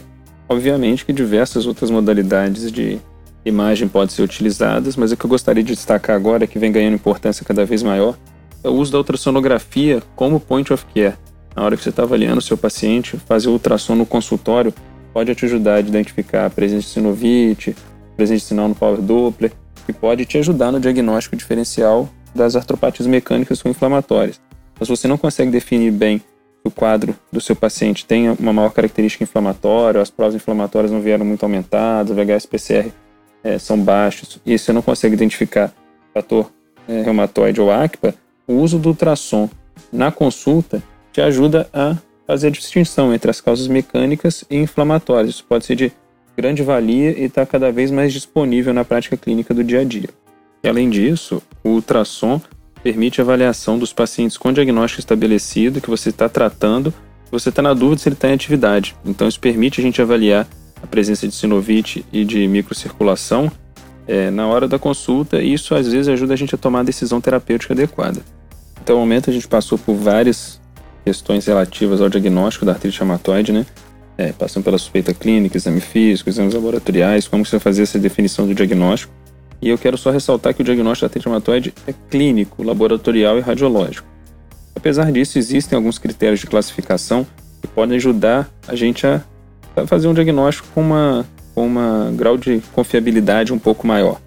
Obviamente 0.48 1.06
que 1.06 1.14
diversas 1.14 1.66
outras 1.66 1.90
modalidades 1.90 2.72
de 2.72 3.00
imagem 3.46 3.88
podem 3.88 4.14
ser 4.14 4.24
utilizadas, 4.24 4.96
mas 4.96 5.12
o 5.12 5.18
que 5.18 5.26
eu 5.26 5.30
gostaria 5.30 5.64
de 5.64 5.74
destacar 5.74 6.16
agora, 6.16 6.46
que 6.46 6.60
vem 6.60 6.72
ganhando 6.72 6.96
importância 6.96 7.46
cada 7.46 7.66
vez 7.66 7.82
maior, 7.82 8.18
é 8.64 8.68
o 8.68 8.74
uso 8.74 8.92
da 8.92 8.98
ultrassonografia 8.98 10.04
como 10.16 10.40
point 10.40 10.72
of 10.74 10.86
care. 10.94 11.16
Na 11.56 11.64
hora 11.64 11.76
que 11.76 11.84
você 11.84 11.90
está 11.90 12.04
avaliando 12.04 12.40
o 12.40 12.42
seu 12.42 12.58
paciente, 12.58 13.18
fazer 13.18 13.50
o 13.50 13.54
ultrassom 13.54 13.96
no 13.96 14.06
consultório 14.06 14.74
pode 15.14 15.34
te 15.36 15.46
ajudar 15.46 15.76
a 15.76 15.80
identificar 15.80 16.46
a 16.46 16.50
presença 16.50 16.88
de 16.88 16.94
sinovite, 16.94 17.76
presença 18.16 18.40
de 18.40 18.46
sinal 18.46 18.68
no 18.68 18.76
Power 18.76 19.02
Doppler, 19.02 19.52
que 19.86 19.94
pode 19.94 20.26
te 20.26 20.38
ajudar 20.38 20.72
no 20.72 20.80
diagnóstico 20.80 21.36
diferencial 21.36 22.10
das 22.34 22.56
artropatias 22.56 23.08
mecânicas 23.08 23.64
ou 23.66 23.72
inflamatórias. 23.72 24.40
Mas 24.80 24.88
você 24.88 25.08
não 25.08 25.18
consegue 25.18 25.52
definir 25.52 25.92
bem 25.92 26.22
o 26.64 26.70
quadro 26.70 27.16
do 27.32 27.40
seu 27.40 27.56
paciente 27.56 28.06
tem 28.06 28.30
uma 28.30 28.54
maior 28.54 28.72
característica 28.72 29.24
inflamatória, 29.24 30.02
as 30.02 30.10
provas 30.10 30.36
inflamatórias 30.36 30.92
não 30.92 31.02
vieram 31.02 31.26
muito 31.26 31.44
aumentadas, 31.44 32.12
o 32.12 32.16
VHS-PCR 32.16 32.92
é, 33.44 33.58
são 33.58 33.80
baixos, 33.80 34.40
e 34.46 34.58
você 34.58 34.74
não 34.74 34.82
consegue 34.82 35.16
identificar 35.16 35.74
fator 36.14 36.52
é, 36.88 37.02
reumatoide 37.02 37.62
ou 37.62 37.72
ACPA, 37.72 38.14
o 38.48 38.54
uso 38.54 38.78
do 38.78 38.90
ultrassom 38.90 39.50
na 39.92 40.12
consulta 40.12 40.84
te 41.12 41.22
ajuda 41.22 41.70
a 41.74 41.96
fazer 42.28 42.48
a 42.48 42.52
distinção 42.52 43.14
entre 43.14 43.32
as 43.32 43.42
causas 43.42 43.68
mecânicas 43.68 44.44
e 44.50 44.58
inflamatórias. 44.58 45.36
Isso 45.36 45.46
pode 45.46 45.66
ser 45.66 45.76
de 45.76 45.92
grande 46.38 46.64
valia 46.64 47.12
e 47.12 47.24
está 47.24 47.46
cada 47.46 47.72
vez 47.72 47.92
mais 47.92 48.14
disponível 48.14 48.74
na 48.74 48.86
prática 48.86 49.18
clínica 49.18 49.54
do 49.54 49.64
dia 49.64 49.82
a 49.82 49.84
dia. 49.84 50.10
E 50.64 50.70
além 50.70 50.90
disso, 50.90 51.42
o 51.64 51.70
ultrassom 51.70 52.40
permite 52.84 53.20
a 53.20 53.24
avaliação 53.24 53.78
dos 53.78 53.92
pacientes 53.92 54.38
com 54.38 54.54
diagnóstico 54.54 55.00
estabelecido 55.00 55.82
que 55.82 55.90
você 55.90 56.10
está 56.10 56.30
tratando, 56.30 56.94
você 57.32 57.50
está 57.50 57.62
na 57.62 57.74
dúvida 57.74 58.02
se 58.02 58.10
ele 58.10 58.16
está 58.16 58.30
em 58.30 58.34
atividade. 58.34 58.96
Então 59.06 59.28
isso 59.28 59.40
permite 59.40 59.82
a 59.82 59.84
gente 59.84 60.02
avaliar 60.02 60.48
a 60.82 60.88
presença 60.88 61.28
de 61.28 61.34
sinovite 61.34 62.06
e 62.12 62.24
de 62.24 62.48
microcirculação 62.48 63.52
é, 64.08 64.30
na 64.30 64.48
hora 64.48 64.68
da 64.68 64.80
consulta 64.80 65.42
e 65.42 65.54
isso 65.54 65.76
às 65.76 65.92
vezes 65.92 66.08
ajuda 66.08 66.34
a 66.34 66.38
gente 66.38 66.56
a 66.56 66.58
tomar 66.58 66.80
a 66.80 66.84
decisão 66.84 67.20
terapêutica 67.20 67.74
adequada. 67.74 68.22
Até 68.76 68.94
o 68.94 68.98
momento 68.98 69.30
a 69.30 69.34
gente 69.34 69.48
passou 69.48 69.78
por 69.78 69.96
várias 69.96 70.59
questões 71.10 71.48
relativas 71.48 72.02
ao 72.02 72.10
diagnóstico 72.10 72.66
da 72.66 72.74
artrite 72.74 73.00
reumatoide, 73.00 73.52
né? 73.52 73.66
é, 74.20 74.32
passando 74.32 74.66
pela 74.66 74.78
suspeita 74.78 75.12
clínica, 75.12 75.58
exame 75.58 75.80
físico, 75.80 76.30
exames 76.30 76.54
laboratoriais, 76.54 77.26
como 77.26 77.44
você 77.44 77.58
fazer 77.58 77.84
essa 77.84 77.98
definição 77.98 78.46
do 78.46 78.54
diagnóstico. 78.54 79.12
E 79.62 79.70
eu 79.70 79.78
quero 79.78 79.98
só 79.98 80.12
ressaltar 80.12 80.54
que 80.54 80.62
o 80.62 80.66
diagnóstico 80.66 81.06
da 81.06 81.08
artrite 81.08 81.26
reumatoide 81.26 81.74
é 81.88 81.94
clínico, 82.10 82.62
laboratorial 82.62 83.38
e 83.38 83.42
radiológico. 83.42 84.06
Apesar 84.76 85.10
disso, 85.12 85.40
existem 85.40 85.76
alguns 85.76 85.98
critérios 85.98 86.42
de 86.42 86.48
classificação 86.48 87.26
que 87.62 87.68
podem 87.68 87.96
ajudar 87.96 88.50
a 88.68 88.76
gente 88.76 89.08
a 89.08 89.22
fazer 89.88 90.08
um 90.10 90.14
diagnóstico 90.14 90.68
com 90.76 90.82
uma 90.82 91.26
com 91.56 91.66
uma 91.66 92.12
grau 92.16 92.38
de 92.38 92.62
confiabilidade 92.74 93.52
um 93.52 93.60
pouco 93.60 93.88
maior. 93.88 94.22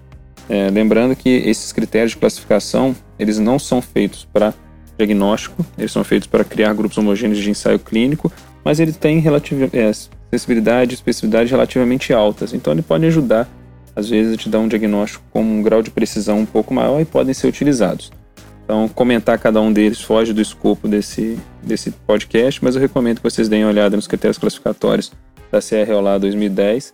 É, 0.49 0.69
lembrando 0.69 1.15
que 1.15 1.29
esses 1.29 1.71
critérios 1.71 2.11
de 2.11 2.17
classificação 2.17 2.95
eles 3.17 3.39
não 3.39 3.57
são 3.57 3.81
feitos 3.81 4.27
para 4.31 4.53
diagnóstico, 4.97 5.65
eles 5.77 5.91
são 5.91 6.03
feitos 6.03 6.27
para 6.27 6.43
criar 6.43 6.73
grupos 6.73 6.97
homogêneos 6.97 7.39
de 7.39 7.49
ensaio 7.49 7.79
clínico 7.79 8.31
mas 8.63 8.79
ele 8.79 8.93
tem 8.93 9.21
é, 9.73 9.91
sensibilidade 10.31 10.91
e 10.91 10.95
especificidade 10.95 11.49
relativamente 11.49 12.13
altas, 12.13 12.53
então 12.53 12.73
ele 12.73 12.81
pode 12.81 13.05
ajudar, 13.05 13.47
às 13.95 14.09
vezes, 14.09 14.33
a 14.33 14.37
te 14.37 14.49
dar 14.49 14.59
um 14.59 14.67
diagnóstico 14.67 15.23
com 15.31 15.41
um 15.41 15.61
grau 15.61 15.81
de 15.81 15.91
precisão 15.91 16.39
um 16.39 16.45
pouco 16.45 16.73
maior 16.73 17.01
e 17.01 17.05
podem 17.05 17.33
ser 17.33 17.47
utilizados. 17.47 18.11
Então, 18.63 18.87
comentar 18.87 19.37
cada 19.37 19.59
um 19.59 19.73
deles 19.73 20.01
foge 20.01 20.31
do 20.31 20.41
escopo 20.41 20.87
desse, 20.87 21.37
desse 21.61 21.91
podcast, 21.91 22.63
mas 22.63 22.75
eu 22.75 22.81
recomendo 22.81 23.17
que 23.17 23.23
vocês 23.23 23.49
deem 23.49 23.65
uma 23.65 23.71
olhada 23.71 23.95
nos 23.95 24.07
critérios 24.07 24.37
classificatórios 24.37 25.11
da 25.51 25.59
CROLA 25.59 26.17
2010, 26.17 26.93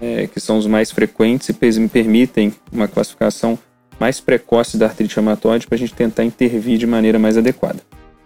é, 0.00 0.28
que 0.28 0.38
são 0.38 0.58
os 0.58 0.66
mais 0.66 0.92
frequentes 0.92 1.48
e 1.48 1.52
permitem 1.52 2.54
uma 2.70 2.86
classificação 2.86 3.58
mais 3.98 4.20
precoce 4.20 4.76
da 4.76 4.86
artrite 4.86 5.16
reumatoide 5.16 5.66
para 5.66 5.76
a 5.76 5.78
gente 5.78 5.94
tentar 5.94 6.24
intervir 6.24 6.78
de 6.78 6.86
maneira 6.86 7.18
mais 7.18 7.36
adequada. 7.36 7.80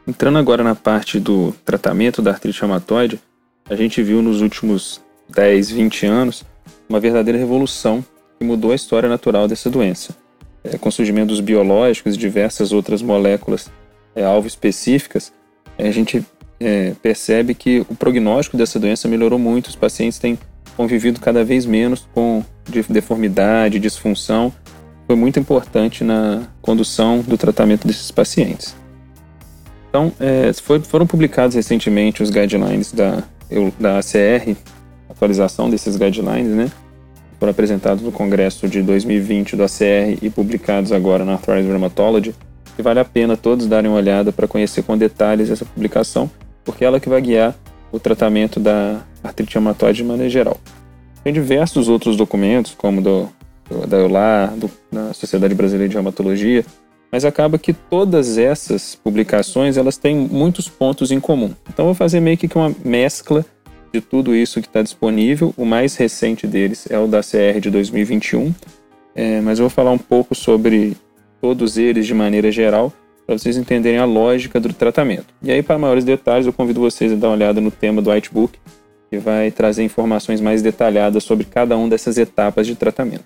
Entrando 0.07 0.39
agora 0.39 0.65
na 0.65 0.75
parte 0.75 1.21
do 1.21 1.55
tratamento 1.65 2.21
da 2.21 2.33
artrite 2.33 2.61
reumatoide, 2.61 3.21
a 3.69 3.77
gente 3.77 4.03
viu 4.03 4.21
nos 4.21 4.41
últimos 4.41 5.01
10, 5.29 5.71
20 5.71 6.07
anos 6.07 6.45
uma 6.89 7.01
verdadeira 7.01 7.39
revolução 7.39 8.05
que 8.39 8.45
mudou 8.45 8.73
a 8.73 8.75
história 8.75 9.09
natural 9.09 9.47
dessa 9.47 9.71
doença. 9.71 10.15
É, 10.65 10.77
com 10.77 10.89
o 10.89 10.93
surgimento 10.93 11.29
dos 11.29 11.41
biológicos 11.41 12.15
e 12.15 12.19
diversas 12.19 12.73
outras 12.73 13.03
moléculas 13.03 13.71
é, 14.15 14.25
alvo 14.25 14.47
específicas, 14.47 15.33
a 15.79 15.91
gente 15.91 16.25
é, 16.61 16.95
percebe 17.03 17.55
que 17.55 17.81
o 17.89 17.95
prognóstico 17.95 18.57
dessa 18.57 18.79
doença 18.79 19.09
melhorou 19.09 19.39
muito, 19.39 19.69
os 19.69 19.77
pacientes 19.77 20.19
têm 20.19 20.39
convivido 20.77 21.21
cada 21.21 21.45
vez 21.45 21.67
menos 21.67 22.07
com 22.15 22.45
deformidade, 22.89 23.79
disfunção, 23.79 24.53
foi 25.13 25.17
muito 25.19 25.39
importante 25.39 26.03
na 26.03 26.45
condução 26.63 27.21
do 27.21 27.37
tratamento 27.37 27.87
desses 27.87 28.11
pacientes. 28.11 28.75
Então, 29.91 30.11
é, 30.19 30.51
foi, 30.55 30.81
foram 30.81 31.07
publicados 31.07 31.55
recentemente 31.55 32.23
os 32.23 32.31
guidelines 32.31 32.95
da, 32.95 33.23
da 33.79 33.99
ACR, 33.99 34.57
atualização 35.11 35.69
desses 35.69 35.99
guidelines, 35.99 36.53
né? 36.53 36.73
Foram 37.39 37.51
apresentados 37.51 38.03
no 38.03 38.11
congresso 38.11 38.67
de 38.67 38.81
2020 38.81 39.55
do 39.55 39.65
ACR 39.65 40.19
e 40.23 40.31
publicados 40.31 40.93
agora 40.93 41.27
na 41.27 41.33
Arthritis 41.35 41.67
Rheumatology. 41.67 42.35
E 42.79 42.81
vale 42.81 43.01
a 43.01 43.05
pena 43.05 43.37
todos 43.37 43.67
darem 43.67 43.91
uma 43.91 43.99
olhada 43.99 44.33
para 44.33 44.49
conhecer 44.49 44.83
com 44.83 44.97
detalhes 44.97 45.51
essa 45.51 45.67
publicação, 45.67 46.31
porque 46.65 46.85
é 46.85 46.87
ela 46.87 46.99
que 46.99 47.11
vai 47.11 47.21
guiar 47.21 47.55
o 47.93 48.01
tratamento 48.01 48.59
da 48.59 49.03
artrite 49.23 49.53
reumatoide 49.53 49.99
de 49.99 50.05
maneira 50.05 50.31
geral. 50.31 50.57
Tem 51.23 51.35
diversos 51.35 51.91
outros 51.91 52.17
documentos, 52.17 52.75
como 52.75 53.03
do 53.03 53.29
da 53.87 53.99
EULAR, 53.99 54.57
do, 54.57 54.71
da 54.91 55.13
Sociedade 55.13 55.55
Brasileira 55.55 55.89
de 55.89 55.95
Reumatologia, 55.95 56.65
mas 57.11 57.25
acaba 57.25 57.59
que 57.59 57.73
todas 57.73 58.39
essas 58.39 58.95
publicações 58.95 59.77
elas 59.77 59.99
têm 59.99 60.17
muitos 60.17 60.69
pontos 60.69 61.11
em 61.11 61.21
comum. 61.21 61.55
Então 61.69 61.85
vou 61.85 61.95
fazer 61.95 62.21
meio 62.21 62.39
que 62.39 62.49
uma 62.57 62.75
mescla 62.85 63.45
de 63.93 64.01
tudo 64.01 64.35
isso 64.35 64.61
que 64.61 64.67
está 64.67 64.83
disponível. 64.83 65.53
O 65.57 65.67
mais 65.67 65.97
recente 65.97 66.47
deles 66.47 66.87
é 66.91 66.99
o 66.99 67.07
da 67.07 67.21
CR 67.21 67.61
de 67.61 67.71
2021, 67.71 68.55
é, 69.15 69.41
mas 69.43 69.59
eu 69.59 69.65
vou 69.65 69.71
falar 69.71 69.91
um 69.91 69.99
pouco 69.99 70.35
sobre 70.35 70.97
todos 71.41 71.77
eles 71.77 72.07
de 72.07 72.15
maneira 72.15 72.51
geral 72.51 72.93
para 73.27 73.39
vocês 73.39 73.57
entenderem 73.57 73.99
a 73.99 74.05
lógica 74.05 74.59
do 74.59 74.73
tratamento. 74.73 75.27
E 75.43 75.51
aí, 75.51 75.63
para 75.63 75.79
maiores 75.79 76.05
detalhes, 76.05 76.47
eu 76.47 76.53
convido 76.53 76.81
vocês 76.81 77.13
a 77.13 77.17
dar 77.17 77.29
uma 77.29 77.35
olhada 77.35 77.61
no 77.61 77.71
tema 77.71 78.03
do 78.03 78.11
Whitebook, 78.11 78.59
que 79.11 79.19
vai 79.19 79.51
trazer 79.51 79.85
informações 79.85 80.41
mais 80.41 80.63
detalhadas 80.63 81.23
sobre 81.25 81.45
cada 81.45 81.77
uma 81.77 81.89
dessas 81.89 82.19
etapas 82.19 82.67
de 82.67 82.75
tratamento. 82.75 83.25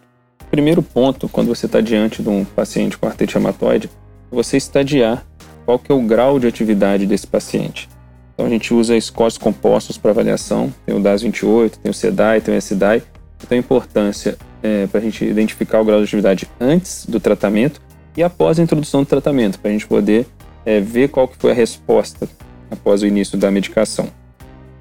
Primeiro 0.50 0.83
ponto, 0.83 1.29
quando 1.29 1.49
você 1.49 1.67
está 1.67 1.81
diante 1.81 2.23
de 2.23 2.29
um 2.29 2.45
paciente 2.45 2.97
com 2.97 3.07
artrite 3.07 3.35
reumatoide, 3.35 3.91
é 4.31 4.35
você 4.35 4.57
estadiar 4.57 5.25
qual 5.65 5.79
que 5.79 5.91
é 5.91 5.95
o 5.95 6.00
grau 6.00 6.38
de 6.38 6.47
atividade 6.47 7.07
desse 7.07 7.26
paciente. 7.26 7.88
Então 8.33 8.47
a 8.47 8.49
gente 8.49 8.73
usa 8.73 8.99
scores 9.00 9.37
compostos 9.37 9.99
para 9.99 10.11
avaliação, 10.11 10.73
tem 10.85 10.95
o 10.95 11.00
DAS-28, 11.00 11.79
tem 11.83 11.91
o 11.91 11.95
SEDAI, 11.95 12.41
tem 12.41 12.55
o 12.55 12.59
SDAI. 12.59 13.03
Então 13.43 13.57
a 13.57 13.59
importância 13.59 14.37
é, 14.62 14.87
para 14.87 15.00
a 15.00 15.03
gente 15.03 15.25
identificar 15.25 15.81
o 15.81 15.85
grau 15.85 15.99
de 15.99 16.05
atividade 16.05 16.47
antes 16.61 17.07
do 17.07 17.19
tratamento 17.19 17.81
e 18.17 18.23
após 18.23 18.59
a 18.59 18.62
introdução 18.62 19.03
do 19.03 19.07
tratamento, 19.07 19.59
para 19.59 19.71
a 19.71 19.73
gente 19.73 19.87
poder 19.87 20.26
é, 20.65 20.81
ver 20.81 21.09
qual 21.09 21.26
que 21.26 21.37
foi 21.37 21.50
a 21.50 21.55
resposta 21.55 22.29
após 22.71 23.03
o 23.03 23.07
início 23.07 23.38
da 23.38 23.50
medicação. 23.50 24.09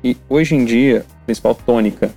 E 0.03 0.15
hoje 0.29 0.55
em 0.55 0.65
dia, 0.65 1.05
a 1.22 1.25
principal 1.25 1.55
tônica 1.55 2.12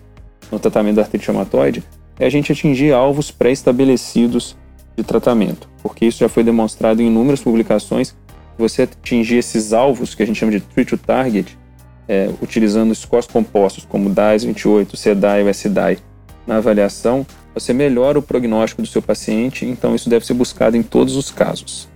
no 0.50 0.58
tratamento 0.58 0.96
da 0.96 1.02
artrite 1.02 1.26
reumatoide 1.26 1.82
é 2.18 2.26
a 2.26 2.30
gente 2.30 2.52
atingir 2.52 2.92
alvos 2.92 3.30
pré-estabelecidos 3.30 4.56
de 4.96 5.04
tratamento, 5.04 5.68
porque 5.82 6.06
isso 6.06 6.18
já 6.18 6.28
foi 6.28 6.42
demonstrado 6.42 7.00
em 7.00 7.06
inúmeras 7.06 7.40
publicações. 7.40 8.14
Você 8.58 8.82
atingir 8.82 9.36
esses 9.36 9.72
alvos, 9.72 10.14
que 10.14 10.22
a 10.22 10.26
gente 10.26 10.38
chama 10.38 10.50
de 10.50 10.60
treat 10.60 10.90
to 10.90 10.98
target, 10.98 11.56
é, 12.08 12.28
utilizando 12.42 12.94
scores 12.94 13.26
compostos 13.26 13.84
como 13.84 14.10
DAIS 14.10 14.42
28, 14.42 14.96
CDAI 14.96 15.42
ou 15.42 15.48
SDAI 15.48 15.98
na 16.46 16.56
avaliação, 16.56 17.24
você 17.54 17.72
melhora 17.72 18.18
o 18.18 18.22
prognóstico 18.22 18.82
do 18.82 18.88
seu 18.88 19.02
paciente, 19.02 19.64
então 19.66 19.94
isso 19.94 20.08
deve 20.08 20.26
ser 20.26 20.34
buscado 20.34 20.76
em 20.76 20.82
todos 20.82 21.16
os 21.16 21.30
casos. 21.30 21.88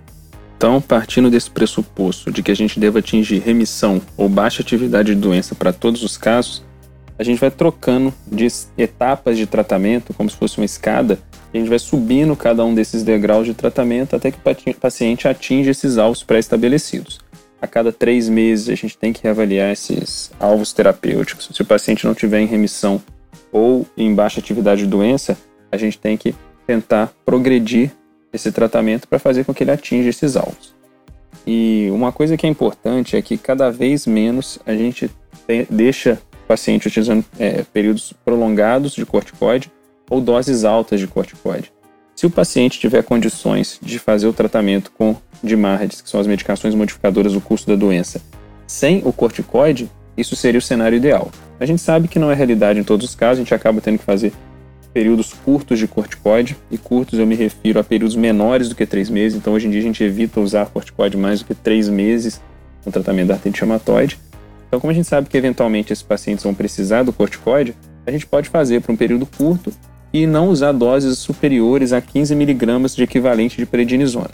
Então, 0.56 0.80
partindo 0.80 1.28
desse 1.28 1.50
pressuposto 1.50 2.30
de 2.30 2.42
que 2.42 2.50
a 2.52 2.54
gente 2.54 2.78
deve 2.78 2.98
atingir 2.98 3.40
remissão 3.40 4.00
ou 4.16 4.28
baixa 4.28 4.62
atividade 4.62 5.12
de 5.12 5.20
doença 5.20 5.56
para 5.56 5.72
todos 5.72 6.04
os 6.04 6.16
casos, 6.16 6.64
a 7.22 7.24
gente 7.24 7.38
vai 7.38 7.52
trocando 7.52 8.12
de 8.26 8.48
etapas 8.76 9.38
de 9.38 9.46
tratamento, 9.46 10.12
como 10.12 10.28
se 10.28 10.36
fosse 10.36 10.58
uma 10.58 10.64
escada, 10.64 11.20
a 11.54 11.56
gente 11.56 11.68
vai 11.68 11.78
subindo 11.78 12.34
cada 12.34 12.64
um 12.64 12.74
desses 12.74 13.04
degraus 13.04 13.46
de 13.46 13.54
tratamento 13.54 14.16
até 14.16 14.32
que 14.32 14.38
o 14.38 14.74
paciente 14.74 15.28
atinja 15.28 15.70
esses 15.70 15.98
alvos 15.98 16.24
pré-estabelecidos. 16.24 17.20
A 17.60 17.66
cada 17.68 17.92
três 17.92 18.28
meses 18.28 18.68
a 18.68 18.74
gente 18.74 18.98
tem 18.98 19.12
que 19.12 19.22
reavaliar 19.22 19.70
esses 19.70 20.32
alvos 20.40 20.72
terapêuticos. 20.72 21.48
Se 21.52 21.62
o 21.62 21.64
paciente 21.64 22.04
não 22.04 22.12
tiver 22.12 22.40
em 22.40 22.46
remissão 22.46 23.00
ou 23.52 23.86
em 23.96 24.12
baixa 24.12 24.40
atividade 24.40 24.82
de 24.82 24.88
doença, 24.88 25.38
a 25.70 25.76
gente 25.76 25.98
tem 25.98 26.16
que 26.16 26.34
tentar 26.66 27.12
progredir 27.24 27.92
esse 28.32 28.50
tratamento 28.50 29.06
para 29.06 29.20
fazer 29.20 29.44
com 29.44 29.54
que 29.54 29.62
ele 29.62 29.70
atinja 29.70 30.08
esses 30.08 30.34
alvos. 30.34 30.74
E 31.46 31.88
uma 31.92 32.10
coisa 32.10 32.36
que 32.36 32.46
é 32.46 32.50
importante 32.50 33.16
é 33.16 33.22
que 33.22 33.38
cada 33.38 33.70
vez 33.70 34.08
menos 34.08 34.58
a 34.66 34.74
gente 34.74 35.08
deixa 35.70 36.20
paciente 36.42 36.86
utilizando 36.86 37.24
é, 37.38 37.64
períodos 37.72 38.12
prolongados 38.24 38.92
de 38.92 39.06
corticoide 39.06 39.70
ou 40.08 40.20
doses 40.20 40.64
altas 40.64 41.00
de 41.00 41.06
corticoide. 41.06 41.72
Se 42.14 42.26
o 42.26 42.30
paciente 42.30 42.78
tiver 42.78 43.02
condições 43.02 43.78
de 43.82 43.98
fazer 43.98 44.26
o 44.26 44.32
tratamento 44.32 44.92
com 44.92 45.16
DIMARDs, 45.42 46.00
que 46.00 46.08
são 46.08 46.20
as 46.20 46.26
medicações 46.26 46.74
modificadoras 46.74 47.32
do 47.32 47.40
curso 47.40 47.66
da 47.66 47.74
doença, 47.74 48.20
sem 48.66 49.02
o 49.04 49.12
corticoide, 49.12 49.90
isso 50.16 50.36
seria 50.36 50.58
o 50.58 50.62
cenário 50.62 50.96
ideal. 50.96 51.30
A 51.58 51.66
gente 51.66 51.80
sabe 51.80 52.08
que 52.08 52.18
não 52.18 52.30
é 52.30 52.34
realidade 52.34 52.78
em 52.78 52.84
todos 52.84 53.08
os 53.08 53.14
casos, 53.14 53.40
a 53.40 53.42
gente 53.42 53.54
acaba 53.54 53.80
tendo 53.80 53.98
que 53.98 54.04
fazer 54.04 54.32
períodos 54.92 55.32
curtos 55.32 55.78
de 55.78 55.88
corticoide, 55.88 56.56
e 56.70 56.76
curtos 56.76 57.18
eu 57.18 57.26
me 57.26 57.34
refiro 57.34 57.80
a 57.80 57.84
períodos 57.84 58.14
menores 58.14 58.68
do 58.68 58.74
que 58.74 58.84
três 58.84 59.08
meses, 59.08 59.38
então 59.38 59.54
hoje 59.54 59.66
em 59.66 59.70
dia 59.70 59.80
a 59.80 59.84
gente 59.84 60.04
evita 60.04 60.38
usar 60.38 60.66
corticoide 60.66 61.16
mais 61.16 61.40
do 61.40 61.46
que 61.46 61.54
três 61.54 61.88
meses 61.88 62.40
no 62.84 62.92
tratamento 62.92 63.28
da 63.28 63.34
artrite 63.34 63.60
reumatoide. 63.60 64.18
Então, 64.72 64.80
como 64.80 64.90
a 64.90 64.94
gente 64.94 65.06
sabe 65.06 65.28
que 65.28 65.36
eventualmente 65.36 65.92
esses 65.92 66.02
pacientes 66.02 66.42
vão 66.42 66.54
precisar 66.54 67.02
do 67.02 67.12
corticoide, 67.12 67.76
a 68.06 68.10
gente 68.10 68.24
pode 68.24 68.48
fazer 68.48 68.80
por 68.80 68.90
um 68.92 68.96
período 68.96 69.26
curto 69.26 69.70
e 70.10 70.26
não 70.26 70.48
usar 70.48 70.72
doses 70.72 71.18
superiores 71.18 71.92
a 71.92 72.00
15 72.00 72.34
miligramas 72.34 72.96
de 72.96 73.02
equivalente 73.02 73.58
de 73.58 73.66
prednisona. 73.66 74.30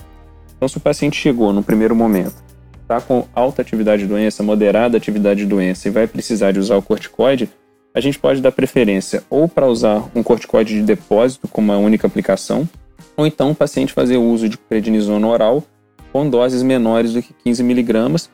Então, 0.57 0.68
se 0.68 0.77
o 0.77 0.81
paciente 0.81 1.20
chegou 1.20 1.53
no 1.53 1.61
primeiro 1.61 1.92
momento, 1.96 2.37
está 2.81 3.01
com 3.01 3.27
alta 3.35 3.62
atividade 3.62 4.03
de 4.03 4.09
doença, 4.09 4.40
moderada 4.44 4.96
atividade 4.96 5.40
de 5.40 5.46
doença 5.46 5.88
e 5.88 5.90
vai 5.90 6.07
precisar 6.07 6.53
de 6.53 6.61
usar 6.61 6.77
o 6.77 6.83
corticoide, 6.83 7.51
a 7.92 7.98
gente 7.98 8.16
pode 8.16 8.40
dar 8.40 8.53
preferência 8.53 9.24
ou 9.29 9.48
para 9.48 9.66
usar 9.66 10.09
um 10.14 10.22
corticoide 10.22 10.74
de 10.74 10.83
depósito 10.83 11.48
como 11.48 11.72
uma 11.72 11.79
única 11.81 12.07
aplicação, 12.07 12.68
ou 13.16 13.27
então 13.27 13.51
o 13.51 13.57
paciente 13.57 13.92
fazer 13.92 14.18
uso 14.18 14.48
de 14.48 14.57
prednisona 14.57 15.27
oral 15.27 15.64
com 16.12 16.31
doses 16.31 16.62
menores 16.62 17.12
do 17.12 17.22
que 17.24 17.35
15 17.42 17.64
miligramas 17.64 18.31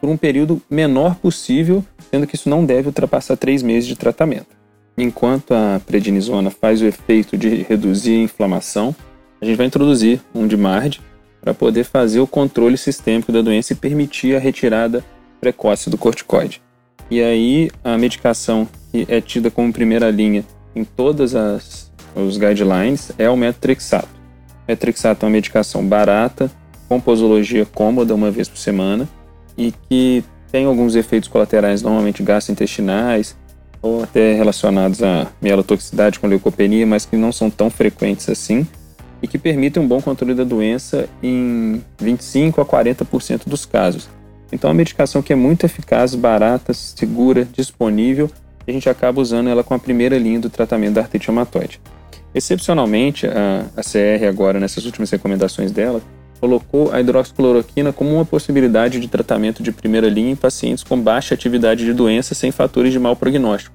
por 0.00 0.08
um 0.08 0.16
período 0.16 0.60
menor 0.70 1.16
possível, 1.16 1.84
sendo 2.10 2.26
que 2.26 2.36
isso 2.36 2.48
não 2.48 2.64
deve 2.64 2.88
ultrapassar 2.88 3.36
três 3.36 3.62
meses 3.62 3.88
de 3.88 3.96
tratamento. 3.96 4.56
Enquanto 4.96 5.52
a 5.52 5.80
prednisona 5.86 6.50
faz 6.50 6.82
o 6.82 6.86
efeito 6.86 7.36
de 7.36 7.62
reduzir 7.62 8.16
a 8.16 8.22
inflamação, 8.22 8.94
a 9.40 9.44
gente 9.44 9.56
vai 9.56 9.66
introduzir 9.66 10.20
um 10.34 10.46
DIMARD 10.46 11.00
para 11.40 11.54
poder 11.54 11.84
fazer 11.84 12.20
o 12.20 12.26
controle 12.26 12.76
sistêmico 12.76 13.30
da 13.30 13.40
doença 13.40 13.72
e 13.72 13.76
permitir 13.76 14.34
a 14.34 14.40
retirada 14.40 15.04
precoce 15.40 15.88
do 15.88 15.96
corticoide. 15.96 16.60
E 17.10 17.22
aí 17.22 17.70
a 17.82 17.96
medicação 17.96 18.68
que 18.90 19.06
é 19.08 19.20
tida 19.20 19.50
como 19.50 19.72
primeira 19.72 20.10
linha 20.10 20.44
em 20.74 20.84
todas 20.84 21.34
as 21.34 21.88
os 22.14 22.36
guidelines 22.36 23.12
é 23.18 23.30
o 23.30 23.36
metrexato. 23.36 24.08
Metrexato 24.66 25.24
é 25.24 25.26
uma 25.26 25.32
medicação 25.32 25.86
barata, 25.86 26.50
com 26.88 27.00
posologia 27.00 27.64
cômoda 27.66 28.14
uma 28.14 28.30
vez 28.30 28.48
por 28.48 28.58
semana, 28.58 29.08
e 29.58 29.74
que 29.88 30.24
tem 30.50 30.64
alguns 30.64 30.94
efeitos 30.94 31.28
colaterais, 31.28 31.82
normalmente 31.82 32.22
gastrointestinais, 32.22 33.36
ou 33.82 34.02
até 34.02 34.34
relacionados 34.34 35.02
à 35.02 35.26
mielotoxicidade 35.42 36.18
com 36.18 36.26
leucopenia, 36.26 36.86
mas 36.86 37.04
que 37.04 37.16
não 37.16 37.32
são 37.32 37.50
tão 37.50 37.68
frequentes 37.68 38.28
assim, 38.28 38.66
e 39.20 39.26
que 39.26 39.36
permitem 39.36 39.82
um 39.82 39.86
bom 39.86 40.00
controle 40.00 40.34
da 40.34 40.44
doença 40.44 41.08
em 41.22 41.82
25 42.00 42.60
a 42.60 42.64
40% 42.64 43.48
dos 43.48 43.66
casos. 43.66 44.08
Então, 44.50 44.68
é 44.68 44.72
uma 44.72 44.76
medicação 44.76 45.20
que 45.20 45.32
é 45.32 45.36
muito 45.36 45.66
eficaz, 45.66 46.14
barata, 46.14 46.72
segura, 46.72 47.44
disponível, 47.44 48.30
e 48.66 48.70
a 48.70 48.74
gente 48.74 48.88
acaba 48.88 49.20
usando 49.20 49.48
ela 49.48 49.64
com 49.64 49.74
a 49.74 49.78
primeira 49.78 50.16
linha 50.16 50.40
do 50.40 50.48
tratamento 50.48 50.94
da 50.94 51.02
artrite 51.02 51.26
reumatoide. 51.26 51.80
Excepcionalmente, 52.34 53.26
a, 53.26 53.66
a 53.76 53.82
CR 53.82 54.26
agora, 54.28 54.60
nessas 54.60 54.86
últimas 54.86 55.10
recomendações 55.10 55.72
dela, 55.72 56.00
colocou 56.40 56.92
a 56.92 57.00
hidroxicloroquina 57.00 57.92
como 57.92 58.14
uma 58.14 58.24
possibilidade 58.24 59.00
de 59.00 59.08
tratamento 59.08 59.62
de 59.62 59.72
primeira 59.72 60.08
linha 60.08 60.30
em 60.30 60.36
pacientes 60.36 60.84
com 60.84 60.98
baixa 60.98 61.34
atividade 61.34 61.84
de 61.84 61.92
doença 61.92 62.34
sem 62.34 62.50
fatores 62.50 62.92
de 62.92 62.98
mau 62.98 63.14
prognóstico. 63.14 63.74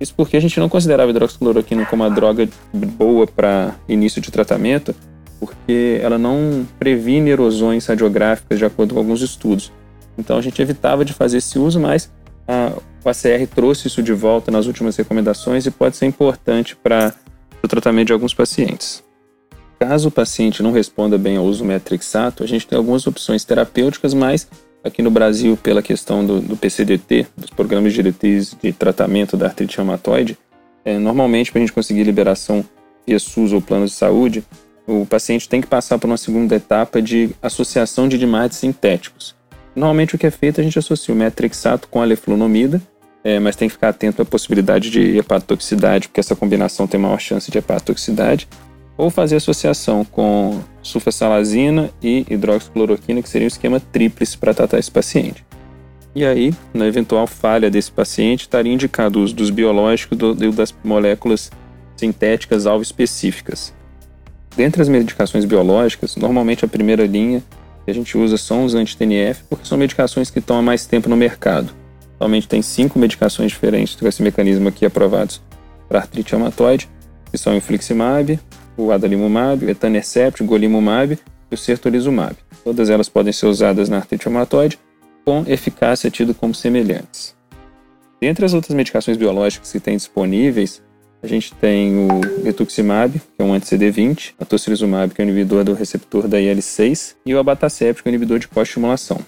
Isso 0.00 0.14
porque 0.14 0.36
a 0.36 0.40
gente 0.40 0.58
não 0.58 0.68
considerava 0.68 1.10
a 1.10 1.12
hidroxicloroquina 1.12 1.86
como 1.86 2.02
uma 2.02 2.10
droga 2.10 2.48
boa 2.72 3.26
para 3.26 3.74
início 3.88 4.20
de 4.20 4.30
tratamento, 4.30 4.94
porque 5.38 6.00
ela 6.02 6.18
não 6.18 6.66
previne 6.78 7.30
erosões 7.30 7.86
radiográficas 7.86 8.58
de 8.58 8.64
acordo 8.64 8.94
com 8.94 9.00
alguns 9.00 9.22
estudos. 9.22 9.72
Então 10.18 10.36
a 10.36 10.42
gente 10.42 10.60
evitava 10.60 11.04
de 11.04 11.12
fazer 11.12 11.38
esse 11.38 11.58
uso, 11.58 11.80
mas 11.80 12.10
a, 12.46 12.72
o 13.04 13.08
ACR 13.08 13.46
trouxe 13.54 13.88
isso 13.88 14.02
de 14.02 14.12
volta 14.12 14.50
nas 14.50 14.66
últimas 14.66 14.96
recomendações 14.96 15.66
e 15.66 15.70
pode 15.70 15.96
ser 15.96 16.06
importante 16.06 16.76
para 16.76 17.14
o 17.62 17.68
tratamento 17.68 18.08
de 18.08 18.12
alguns 18.12 18.34
pacientes. 18.34 19.02
Caso 19.78 20.08
o 20.08 20.10
paciente 20.10 20.62
não 20.62 20.72
responda 20.72 21.18
bem 21.18 21.36
ao 21.36 21.44
uso 21.44 21.64
metrixato, 21.64 22.42
a 22.42 22.46
gente 22.46 22.66
tem 22.66 22.78
algumas 22.78 23.06
opções 23.06 23.44
terapêuticas, 23.44 24.14
mas 24.14 24.48
aqui 24.82 25.02
no 25.02 25.10
Brasil, 25.10 25.56
pela 25.56 25.82
questão 25.82 26.24
do, 26.24 26.40
do 26.40 26.56
PCDT, 26.56 27.26
dos 27.36 27.50
programas 27.50 27.92
de 27.92 27.96
diretrizes 27.96 28.56
de 28.62 28.72
tratamento 28.72 29.36
da 29.36 29.46
artrite 29.46 29.76
reumatoide, 29.76 30.38
é, 30.84 30.98
normalmente 30.98 31.50
para 31.50 31.60
a 31.60 31.62
gente 31.62 31.72
conseguir 31.72 32.04
liberação 32.04 32.64
via 33.06 33.18
SUS 33.18 33.52
ou 33.52 33.60
plano 33.60 33.86
de 33.86 33.92
saúde, 33.92 34.44
o 34.86 35.06
paciente 35.06 35.48
tem 35.48 35.60
que 35.60 35.66
passar 35.66 35.98
por 35.98 36.06
uma 36.06 36.16
segunda 36.16 36.54
etapa 36.54 37.00
de 37.00 37.30
associação 37.42 38.06
de 38.06 38.18
dimates 38.18 38.58
sintéticos. 38.58 39.34
Normalmente 39.74 40.14
o 40.14 40.18
que 40.18 40.26
é 40.26 40.30
feito, 40.30 40.60
a 40.60 40.64
gente 40.64 40.78
associa 40.78 41.14
o 41.14 41.16
metrixato 41.16 41.88
com 41.88 42.00
a 42.00 42.04
leflunomida, 42.04 42.80
é, 43.24 43.40
mas 43.40 43.56
tem 43.56 43.68
que 43.68 43.74
ficar 43.74 43.88
atento 43.88 44.20
à 44.20 44.24
possibilidade 44.24 44.90
de 44.90 45.16
hepatotoxicidade, 45.16 46.08
porque 46.08 46.20
essa 46.20 46.36
combinação 46.36 46.86
tem 46.86 47.00
maior 47.00 47.18
chance 47.18 47.50
de 47.50 47.56
hepatotoxicidade, 47.56 48.46
ou 48.96 49.10
fazer 49.10 49.36
associação 49.36 50.04
com 50.04 50.60
sulfasalazina 50.82 51.90
e 52.02 52.24
hidroxicloroquina, 52.30 53.22
que 53.22 53.28
seria 53.28 53.46
um 53.46 53.48
esquema 53.48 53.80
tríplice 53.80 54.38
para 54.38 54.54
tratar 54.54 54.78
esse 54.78 54.90
paciente. 54.90 55.44
E 56.14 56.24
aí, 56.24 56.54
na 56.72 56.86
eventual 56.86 57.26
falha 57.26 57.68
desse 57.68 57.90
paciente, 57.90 58.42
estaria 58.42 58.72
indicado 58.72 59.18
o 59.18 59.22
uso 59.22 59.34
dos 59.34 59.50
biológicos 59.50 60.16
e 60.40 60.50
das 60.52 60.72
moléculas 60.84 61.50
sintéticas 61.96 62.66
alvo 62.66 62.82
específicas. 62.82 63.74
Dentre 64.56 64.80
as 64.80 64.88
medicações 64.88 65.44
biológicas, 65.44 66.14
normalmente 66.14 66.64
a 66.64 66.68
primeira 66.68 67.04
linha 67.04 67.42
que 67.84 67.90
a 67.90 67.94
gente 67.94 68.16
usa 68.16 68.36
são 68.36 68.64
os 68.64 68.74
anti-TNF, 68.74 69.42
porque 69.50 69.66
são 69.66 69.76
medicações 69.76 70.30
que 70.30 70.38
estão 70.38 70.56
há 70.56 70.62
mais 70.62 70.86
tempo 70.86 71.08
no 71.08 71.16
mercado. 71.16 71.74
Atualmente 72.14 72.46
tem 72.46 72.62
cinco 72.62 72.98
medicações 72.98 73.50
diferentes 73.50 73.96
com 73.96 74.06
esse 74.06 74.22
mecanismo 74.22 74.68
aqui 74.68 74.86
aprovados 74.86 75.42
para 75.88 75.98
artrite 75.98 76.32
reumatoide, 76.32 76.88
que 77.30 77.36
são 77.36 77.52
o 77.52 77.56
infliximab, 77.56 78.38
o 78.76 78.92
adalimumab, 78.92 79.64
o 79.64 79.70
etanercept, 79.70 80.42
o 80.42 80.46
golimumab 80.46 81.18
e 81.50 81.54
o 81.54 81.58
certolizumab. 81.58 82.36
Todas 82.62 82.90
elas 82.90 83.08
podem 83.08 83.32
ser 83.32 83.46
usadas 83.46 83.88
na 83.88 83.98
artrite 83.98 84.24
reumatoide 84.24 84.78
com 85.24 85.44
eficácia 85.46 86.10
tido 86.10 86.34
como 86.34 86.54
semelhantes. 86.54 87.34
Dentre 88.20 88.44
as 88.44 88.54
outras 88.54 88.74
medicações 88.74 89.16
biológicas 89.16 89.70
que 89.70 89.80
tem 89.80 89.96
disponíveis, 89.96 90.82
a 91.22 91.26
gente 91.26 91.54
tem 91.54 91.94
o 91.96 92.20
rituximab, 92.44 93.18
que 93.18 93.42
é 93.42 93.44
um 93.44 93.54
anti-CD20, 93.54 94.34
a 94.38 94.44
tocilizumab, 94.44 95.14
que 95.14 95.22
é 95.22 95.24
um 95.24 95.28
inibidor 95.28 95.64
do 95.64 95.72
receptor 95.72 96.28
da 96.28 96.38
IL-6, 96.38 97.16
e 97.24 97.34
o 97.34 97.38
abatacept, 97.38 98.02
que 98.02 98.08
é 98.08 98.10
um 98.10 98.14
inibidor 98.14 98.38
de 98.38 98.48
co-estimulação. 98.48 99.18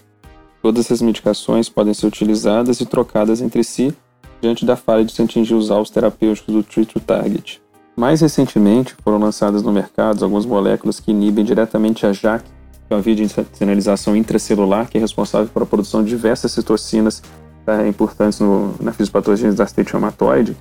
Todas 0.62 0.86
essas 0.86 1.00
medicações 1.00 1.68
podem 1.68 1.94
ser 1.94 2.06
utilizadas 2.06 2.80
e 2.80 2.86
trocadas 2.86 3.40
entre 3.40 3.64
si 3.64 3.94
diante 4.42 4.66
da 4.66 4.76
falha 4.76 5.04
de 5.04 5.12
se 5.12 5.22
atingir 5.22 5.54
os 5.54 5.70
alvos 5.70 5.88
terapêuticos 5.88 6.52
do 6.52 6.62
treat 6.62 6.92
to 6.92 7.00
target. 7.00 7.62
Mais 7.96 8.20
recentemente, 8.20 8.94
foram 9.02 9.18
lançadas 9.18 9.62
no 9.62 9.72
mercado 9.72 10.22
algumas 10.22 10.44
moléculas 10.44 11.00
que 11.00 11.12
inibem 11.12 11.42
diretamente 11.42 12.04
a 12.04 12.12
JAK, 12.12 12.44
que 12.44 12.92
é 12.92 12.94
uma 12.94 13.00
via 13.00 13.14
de 13.14 13.26
sinalização 13.54 14.14
intracelular 14.14 14.90
que 14.90 14.98
é 14.98 15.00
responsável 15.00 15.48
pela 15.48 15.64
produção 15.64 16.04
de 16.04 16.10
diversas 16.10 16.52
citocinas 16.52 17.22
tá, 17.64 17.88
importantes 17.88 18.38
no, 18.38 18.74
na 18.80 18.92
fisiopatologia 18.92 19.50
da 19.50 19.64
artrite 19.64 19.92
reumatoide 19.92 20.54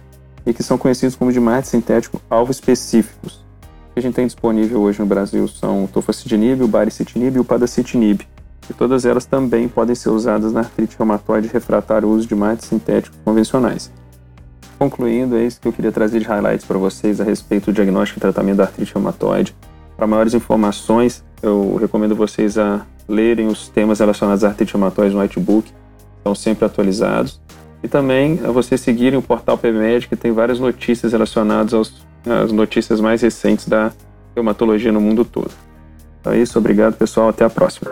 e 0.45 0.53
que 0.53 0.63
são 0.63 0.77
conhecidos 0.77 1.17
como 1.17 1.29
dimates 1.29 1.69
sintéticos 1.69 2.21
alvo 2.29 2.51
específicos. 2.51 3.43
O 3.89 3.93
que 3.93 3.99
a 3.99 4.01
gente 4.01 4.15
tem 4.15 4.25
disponível 4.25 4.79
hoje 4.79 5.01
no 5.01 5.05
Brasil 5.05 5.45
são 5.49 5.83
o 5.83 5.87
tofacitinib, 5.89 6.63
o 6.63 6.67
baricitinib 6.69 7.35
e 7.35 7.39
o 7.39 7.43
padacitinib, 7.43 8.21
e 8.69 8.73
todas 8.73 9.05
elas 9.05 9.25
também 9.25 9.67
podem 9.67 9.93
ser 9.93 10.09
usadas 10.09 10.53
na 10.53 10.61
artrite 10.61 10.95
reumatoide 10.97 11.49
refratária 11.49 12.07
ao 12.07 12.13
uso 12.13 12.21
de 12.21 12.29
dimates 12.29 12.65
sintéticos 12.65 13.19
convencionais. 13.25 13.91
Concluindo, 14.77 15.37
é 15.37 15.45
isso 15.45 15.59
que 15.59 15.67
eu 15.67 15.73
queria 15.73 15.91
trazer 15.91 16.19
de 16.19 16.25
highlights 16.25 16.65
para 16.65 16.77
vocês 16.77 17.21
a 17.21 17.23
respeito 17.23 17.65
do 17.65 17.73
diagnóstico 17.73 18.19
e 18.19 18.21
tratamento 18.21 18.57
da 18.57 18.63
artrite 18.63 18.93
reumatoide. 18.93 19.55
Para 19.95 20.05
maiores 20.05 20.33
informações, 20.33 21.23
eu 21.41 21.77
recomendo 21.79 22.15
vocês 22.15 22.57
a 22.57 22.85
lerem 23.07 23.47
os 23.47 23.69
temas 23.69 23.99
relacionados 23.99 24.43
à 24.43 24.49
artrite 24.49 24.73
reumatoide 24.73 25.15
no 25.15 25.21
Whitebook, 25.21 25.71
estão 26.17 26.35
sempre 26.35 26.65
atualizados. 26.65 27.39
E 27.81 27.87
também 27.87 28.39
a 28.43 28.51
vocês 28.51 28.81
seguirem 28.81 29.17
o 29.17 29.21
portal 29.21 29.57
PebMed, 29.57 30.07
que 30.07 30.15
tem 30.15 30.31
várias 30.31 30.59
notícias 30.59 31.11
relacionadas 31.11 31.73
aos, 31.73 32.05
às 32.25 32.51
notícias 32.51 32.99
mais 32.99 33.21
recentes 33.21 33.67
da 33.67 33.91
reumatologia 34.35 34.91
no 34.91 34.99
mundo 34.99 35.23
todo. 35.23 35.51
Então 36.19 36.33
é 36.33 36.39
isso, 36.39 36.57
obrigado 36.57 36.95
pessoal, 36.95 37.29
até 37.29 37.45
a 37.45 37.49
próxima. 37.49 37.91